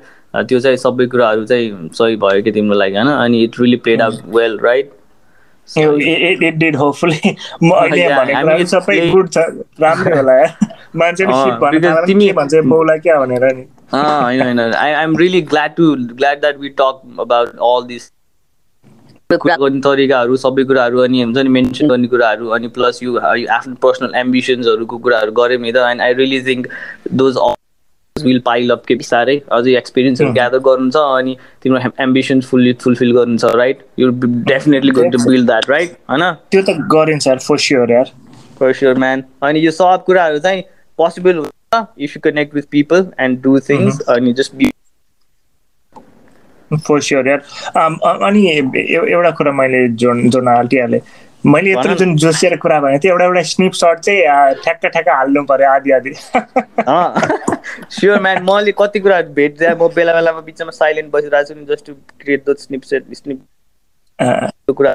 [0.49, 3.07] त्यो चाहिँ सबै कुराहरू चाहिँ सही भयो कि तिम्रो लागि होइन?
[3.07, 4.91] अनि it really played out well right
[8.65, 9.45] सबै गुड छ
[9.81, 10.35] राम्रै होला
[10.95, 16.41] मान्छेले तिमी भन्छ बाउलाई क्या भनेर नि होइन होइन I am really glad to glad
[16.41, 18.11] that we talk about all this
[19.29, 23.75] कुरा गर्ने तरिकाहरू सबै कुराहरू अनि हुन्छ नि मेन्सन गर्ने कुराहरू अनि प्लस यु आफ्नो
[23.81, 26.67] पर्सनल एम्बिसन्सहरूको कुराहरू गऱ्यौँ नि त and I really think
[27.13, 27.37] those
[28.21, 33.13] will pile up के बिस्तारै अझै एक्सपिरियन्सहरू ग्यादर गर्नु छ अनि तिम्रो एम्बिसन फुल्ली फुलफिल
[33.15, 34.09] गर्नु छ right you
[34.49, 38.11] definitely going to build that right होइन त्यो त गरिन्छ यार फर स्योर यार।
[38.59, 40.61] फर स्योर म्यान अनि यो सब कुराहरू चाहिँ
[40.99, 41.43] possible
[42.05, 44.71] if you connect with people and do things and you just be
[46.71, 47.39] for sure यार।
[48.29, 50.99] अनि एउटा कुरा मैले जोड्न जोड्न हाल्टिहालेँ
[51.45, 54.21] मैले यत्रो। जुन जोसिएर कुरा भने थियो एउटा एउटा स्निप सर्ट चाहिँ
[54.63, 56.13] ठ्याक्क ठ्याक्क हाल्नु पर्यो आदि आदि
[57.97, 61.85] स्योर म्यान मैले कति कुरा भेट्दा म बेला बेलामा बिचमा साइलेन्ट बसिरहेको छु नि just
[61.87, 62.55] to create the
[62.91, 63.39] snippet snip
[64.77, 64.93] कुरा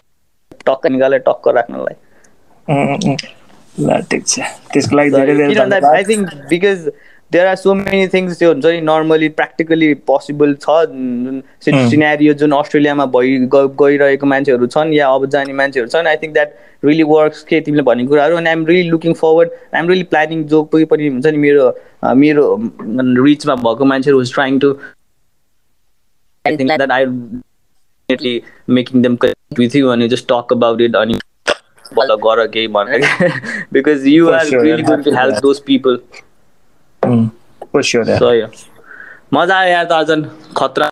[0.67, 1.97] टक्क निकालेर टक्क राख्नलाई।
[3.79, 4.41] ल ठिक छ।
[4.73, 6.81] त्यसको लागि धेरै धेरै I think because
[7.33, 11.43] there are so many things त्यो हुन्छ नि नर्मली प्र्याक्टिकली पोसिबल छ जुन
[11.91, 16.55] सिनेरियो जुन अस्ट्रेलियामा भइ गइरहेको मान्छेहरू छन् या अब जाने मान्छेहरू छन् I think that
[16.85, 20.63] really works के तिमीले भनेको कुराहरू। अनि I'm really looking forward I'm really planning जो
[20.75, 21.67] कोही पनि हुन्छ नि मेरो
[22.23, 22.45] मेरो
[23.25, 24.71] रिचमा भएको मान्छेहरू was trying to
[26.45, 30.81] I think that I definitely making them connect with you and you just talk about
[30.81, 31.21] it and
[31.99, 33.05] ball got a game on it
[33.73, 34.65] because you For are sure,
[39.35, 40.25] मजा आयो यार त अझन्
[40.57, 40.89] खतरा।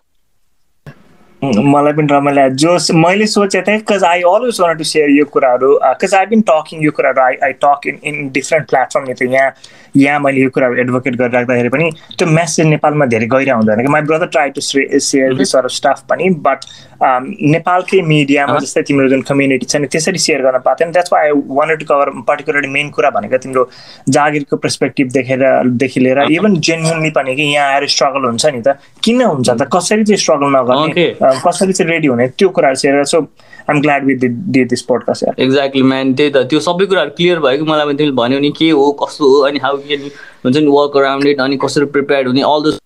[1.41, 5.69] मलाई पनि रमाइलो जो मैले सोचेको थिएँ cause I always want to share यो कुराहरू
[6.01, 9.49] कज आई बिन टकिङ यो कुराहरू I I talk in in different platform यहाँ।
[9.97, 14.01] यहाँ मैले यो कुराहरू एडभोकेट गरिराख्दाखेरि पनि त्यो म्यासेज नेपालमा धेरै गइरहेको हुँदैन कि my
[14.09, 16.65] brother try to share this or stuff पनि बट
[16.97, 21.31] नेपालकै मिडियामा। जस्तै तिम्रो जुन कम्युनिटी छ नि त्यसरी सेयर गर्न पाएको that's why I
[21.57, 23.63] want to cover particularly main कुरा भनेको तिम्रो
[24.09, 25.43] जागिरको पर्सपेक्टिभ देखेर
[25.83, 29.69] देखि लिएर इभन जेन्युनली पनि कि यहाँ आएर स्ट्रगल हुन्छ नि त। किन हुन्छ त?
[29.75, 31.05] कसरी चाहिँ स्ट्रगल नगर्ने?
[31.45, 32.27] कसरी चाहिँ रेडी हुने?
[32.37, 33.21] त्यो कुराहरू share so
[33.69, 37.57] I'm glad with the this podcast exactly man त्यही त। त्यो सबै कुराहरू क्लियर भयो
[37.57, 40.09] कि मलाई पनि तिमीले भन्यो नि के हो कस्तो हो अनि हाउ क्यान
[40.45, 42.77] हुन्छ नि वर्क अराउन्ड इट अनि कसरी प्रिपेयर हुने अल द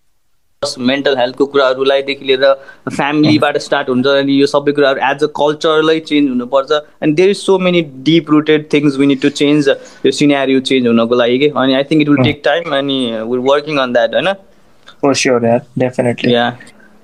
[0.79, 2.43] मेन्टल हेल्थको कुराहरूलाईदेखि लिएर
[2.89, 6.71] फ्यामिलीबाट स्टार्ट हुन्छ अनि यो सबै कुराहरू एज अ कल्चरलाई चेन्ज हुनुपर्छ।
[7.01, 9.69] अनि there is so many deep rooted things we need to change
[10.05, 11.49] यो सिनेरियो चेन्ज हुनको लागि कि?
[11.63, 12.99] अनि I think it will take time अनि
[13.31, 14.29] विल वर्किङ अन द्याट होइन?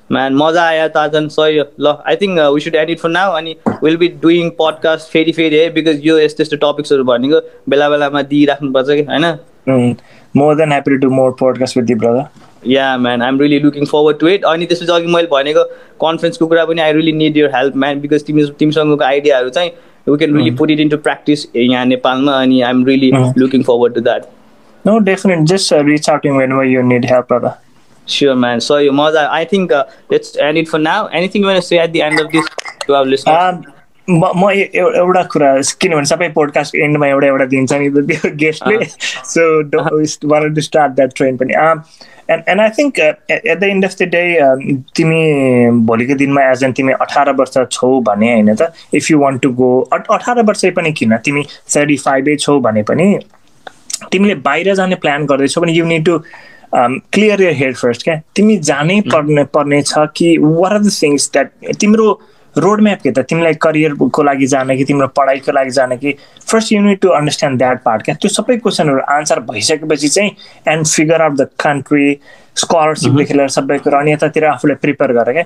[0.10, 3.56] म्यान मजा आयो ताजन सही हो। ल I think we should edit for now अनि
[3.84, 8.22] विल बी डुइङ पडकास्ट फेरि फेरि है बिकज यो यस्तो यस्तो टपिक्सहरू भनेको बेला बेलामा
[8.32, 9.32] दिइराख्नुपर्छ कि होइन?
[9.70, 14.20] More than happy to more podcast with the brother yeah man I'm really looking forward
[14.20, 15.63] to it अनि त्यसपछि अघि मैले भनेको
[16.05, 19.72] कन्फरेन्सको कुरा पनि I really need your help man because तिमी तिमीसँगको आइडियाहरू चाहिँ
[20.07, 23.38] we can really put it into practice यहाँ नेपालमा अनि I'm really Mm.
[23.38, 24.26] Looking forward to that
[24.86, 27.55] no definite just reach out when you need help brother
[28.07, 28.61] Sure, man.
[28.61, 31.07] So, you mother, I think uh, let's end it for now.
[31.07, 32.45] Anything you want to say at the end of this
[32.86, 33.57] to our listeners?
[33.57, 33.76] म
[34.10, 35.49] म एउटा कुरा
[35.82, 38.86] किनभने सबै podcast एन्डमा एउटा एउटा दिन्छ नि त्यो गेस्टले
[39.32, 39.47] so
[40.30, 44.08] want to start that train पनि। And and I think at the end of the
[44.14, 44.24] day
[44.95, 45.24] तिमी
[45.88, 49.49] भोलिको दिनमा एज एन तिमी अठार वर्ष छौ भने होइन त if you want to
[49.60, 51.18] go अठार वर्षै पनि किन?
[51.18, 51.43] तिमी
[51.76, 53.08] थर्टी फाइभै छौ भने पनि
[54.12, 56.20] तिमीले बाहिर जाने प्लान गर्दैछौ भने you need to
[56.76, 58.20] clear your head first क्या?
[58.36, 62.10] तिमी जानै पर्ने पर्ने छ कि what are the things that तिम्रो
[62.58, 66.14] रोड म्याप के त तिमीलाई करियरको लागि जाने कि तिम्रो पढाइको लागि जाने कि?
[66.51, 68.16] First you need to understand that part क्या?
[68.16, 70.32] त्यो सबै क्वेसनहरू आन्सर भइसकेपछि चाहिँ
[70.68, 72.20] and figure out the country
[72.58, 75.43] स्कलरसिपदेखि लिएर सबै कुरा अनि यतातिर आफूलाई प्रिपेयर गर क्या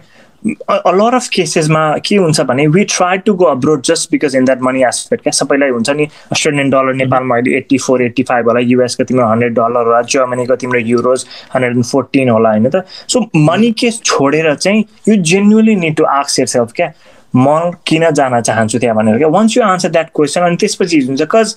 [0.98, 4.62] लर अफ केसेसमा के हुन्छ भने we try to go abroad just because in that
[4.64, 5.32] money aspect क्या?
[5.32, 9.54] सबैलाई हुन्छ नि अस्ट्रेलियन डलर नेपालमा अहिले एट्टी फोर एट्टी फाइभ होला युएसको तिम्रो हन्ड्रेड
[9.54, 12.84] डलर होला जर्मनीको तिम्रो युरोज हन्ड्रेड एन्ड फोर्टिन होला होइन त?
[13.08, 16.92] सो मनी केस छोडेर चाहिँ यु जेन्युली निड टु आक्स यर सेल्फ क्या?
[17.36, 19.28] म किन जान चाहन्छु त्यहाँ भनेर क्या?
[19.38, 21.56] Once you answer that question अनि त्यसपछि हुन्छ कज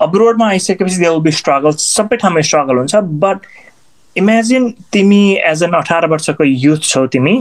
[0.00, 2.94] अब्रोडमा आइसकेपछि दे विल बी स्ट्रगल सबै ठाउँमा स्ट्रगल हुन्छ
[3.24, 3.46] बट
[4.16, 7.38] इमेजिन तिमी एज एन अठार वर्षको युथ छौ तिमी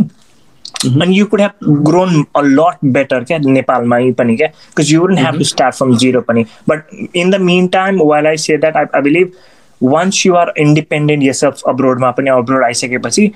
[0.86, 1.52] अनि you could have
[1.88, 5.96] grown a lot better क्या नेपालमै पनि क्या because you wouldn't have to start from
[5.98, 9.32] zero पनि। But in the mean time while I say that I I believe
[9.82, 13.32] once you are independent yourself अब्रोडमा पनि abroad आइसकेपछि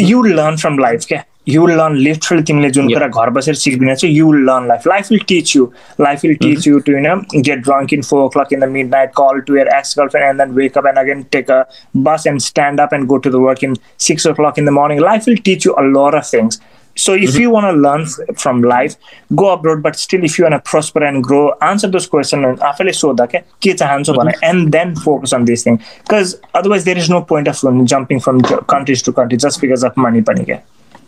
[0.00, 2.97] you learn from life क्या। You learn literally तिमीले जुन Yeah.
[2.99, 5.65] कुरा घर बसेर सिक्दैन चाहिँ you learn life life will teach you
[6.01, 9.39] life will teach you to you get drunk in four o'clock in the midnight call
[9.47, 11.63] to your ex girlfriend and then wake up and again take a
[12.07, 13.77] bus and stand up and go to the work in
[14.07, 14.99] six o'clock in the morning.
[15.05, 16.59] Life will teach you a lot of things.
[16.97, 18.93] So if you want to learn f- from life,
[19.41, 19.81] go abroad.
[19.87, 23.21] But still, if you want to prosper and grow, answer those questions and आफैले सोध
[23.33, 25.77] क्या के चाहन्छु भने and then focus on this thing.
[26.07, 29.61] Because otherwise, there is no point of um, jumping from j- countries to country just
[29.65, 30.59] because of money पनि क्या.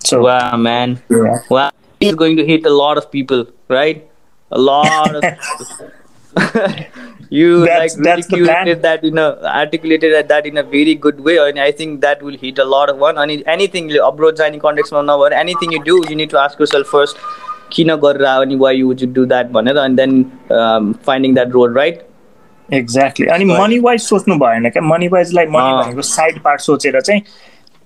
[0.04, 1.00] So Wow, man.
[1.10, 1.38] yeah.
[1.50, 1.70] Wow.
[2.00, 4.06] It's going to hit a lot of people, right?
[4.50, 5.24] A lot of
[7.30, 9.26] you That's- like that's articulated that in a
[9.60, 12.90] articulated that in a very good way and I think that will hit a lot
[12.90, 16.40] of one and anything abroad जाने context मा नभएर anything you do you need to
[16.44, 17.22] ask yourself first
[17.76, 20.18] किन गरेर आयो अनि why you would you do that भनेर and then
[20.58, 22.02] um, finding that road right
[22.72, 27.00] exactly अनि money wise सोच्नु भएन क्या मनी वाइजलाई मनी अँ। भनेको साइड पार्ट सोचेर
[27.00, 27.20] चाहिँ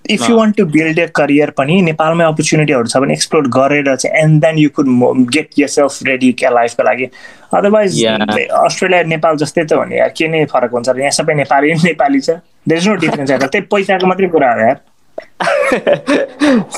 [0.09, 4.23] if you want to build a career पनि नेपालमै अपर्च्युनिटीहरू छ भने एक्सप्लोर गरेर चाहिँ
[4.23, 4.87] and then you could
[5.35, 7.05] get yourself ready क्या लाइफको लागि
[7.53, 8.05] अदरवाइज.
[8.05, 11.73] अस्ट्रेलिया नेपाल जस्तै त हो नि यार के नै फरक हुन्छ र यहाँ सबै नेपाली
[11.83, 14.77] नेपाली छ देयर इज नो डिफरेन्स यार त्यही पैसाको मात्रै कुरा हो यार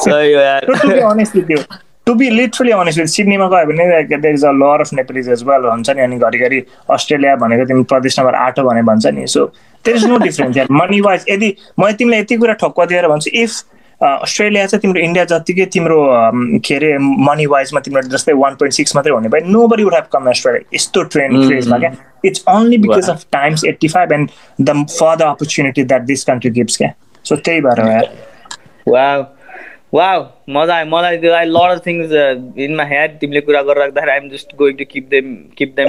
[0.01, 0.61] सही हो यार
[1.11, 1.33] honest
[2.11, 5.67] to be literally honest सिडनीमा गयो भने there is a lot of Nepalis as well
[5.67, 9.45] भन्छ नि अनि घरिघरि अस्ट्रेलिया भनेको तिमी प्रदेश नम्बर आठ हो भने भन्छ नि so
[9.85, 13.31] there is no difference यार मनी वाइज यदि म तिमीलाई यति कुरा ठोक्क दिएर भन्छु
[13.33, 13.51] इफ
[14.01, 15.97] अस्ट्रेलिया चाहिँ तिम्रो इन्डिया जतिकै तिम्रो
[16.67, 20.07] के अरे मनी वाइजमा तिम्रो जस्तै वान पोइन्ट सिक्स मात्रै हुने भए nobody would have
[20.13, 21.47] come Australia यस्तो ट्रेन्ड.
[21.47, 21.91] क्रेजमा क्या
[22.25, 24.29] it's only because of times eighty five and
[24.61, 26.93] the for the opportunity that this country gives क्या
[27.25, 27.79] सो त्यही भएर
[28.95, 29.25] यार
[29.93, 30.23] वाउ
[30.55, 32.11] मजा आयो मलाई I lot of things
[32.65, 35.87] in my head तिमीले कुरा गरेर राख्दाखेरि I'm just going to keep them keep them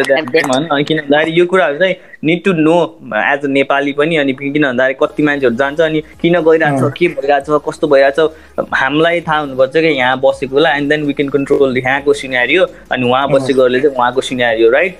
[0.00, 1.94] अनि किन भन्दाखेरि यो कुराहरू चाहिँ
[2.24, 2.74] need to know
[3.16, 7.08] as a Nepali पनि अनि किन भन्दाखेरि कति मान्छेहरू जान्छ अनि किन गइरहेको छ के
[7.14, 11.28] भइरहेको छ कस्तो भइरहेको छ हामीलाई थाहा हुनुपर्छ कि यहाँ बसेकोलाई and then we can
[11.36, 14.98] control यहाँको सिनेरियो अनि उहाँ बसेकोहरूले चाहिँ उहाँको सिनेरियो राइट.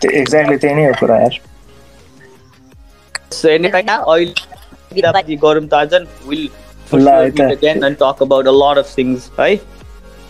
[0.00, 1.18] त्यो एक्ज्याक्टली त्यही नै हो कुरा
[4.97, 5.93] यार अहिले गरौँ त आज
[6.27, 6.49] विल
[6.93, 9.49] ल, यता- and talk about a lot of things है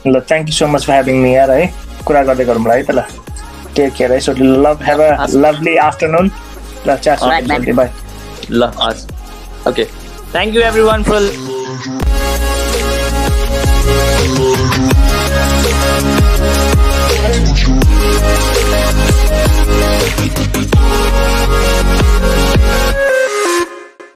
[0.07, 1.65] ल thank you so much for having me यार है
[2.05, 3.03] कुरा गर्दै गरौँ ल है त ल
[3.75, 6.31] टेक केयर है so love have a lovely afternoon
[6.87, 7.63] ल Alright, man.
[7.63, 7.89] च्याट बाई
[8.51, 9.05] ल हस्
[9.67, 9.83] okay
[10.33, 10.61] thank you
[10.91, 12.16] everyone for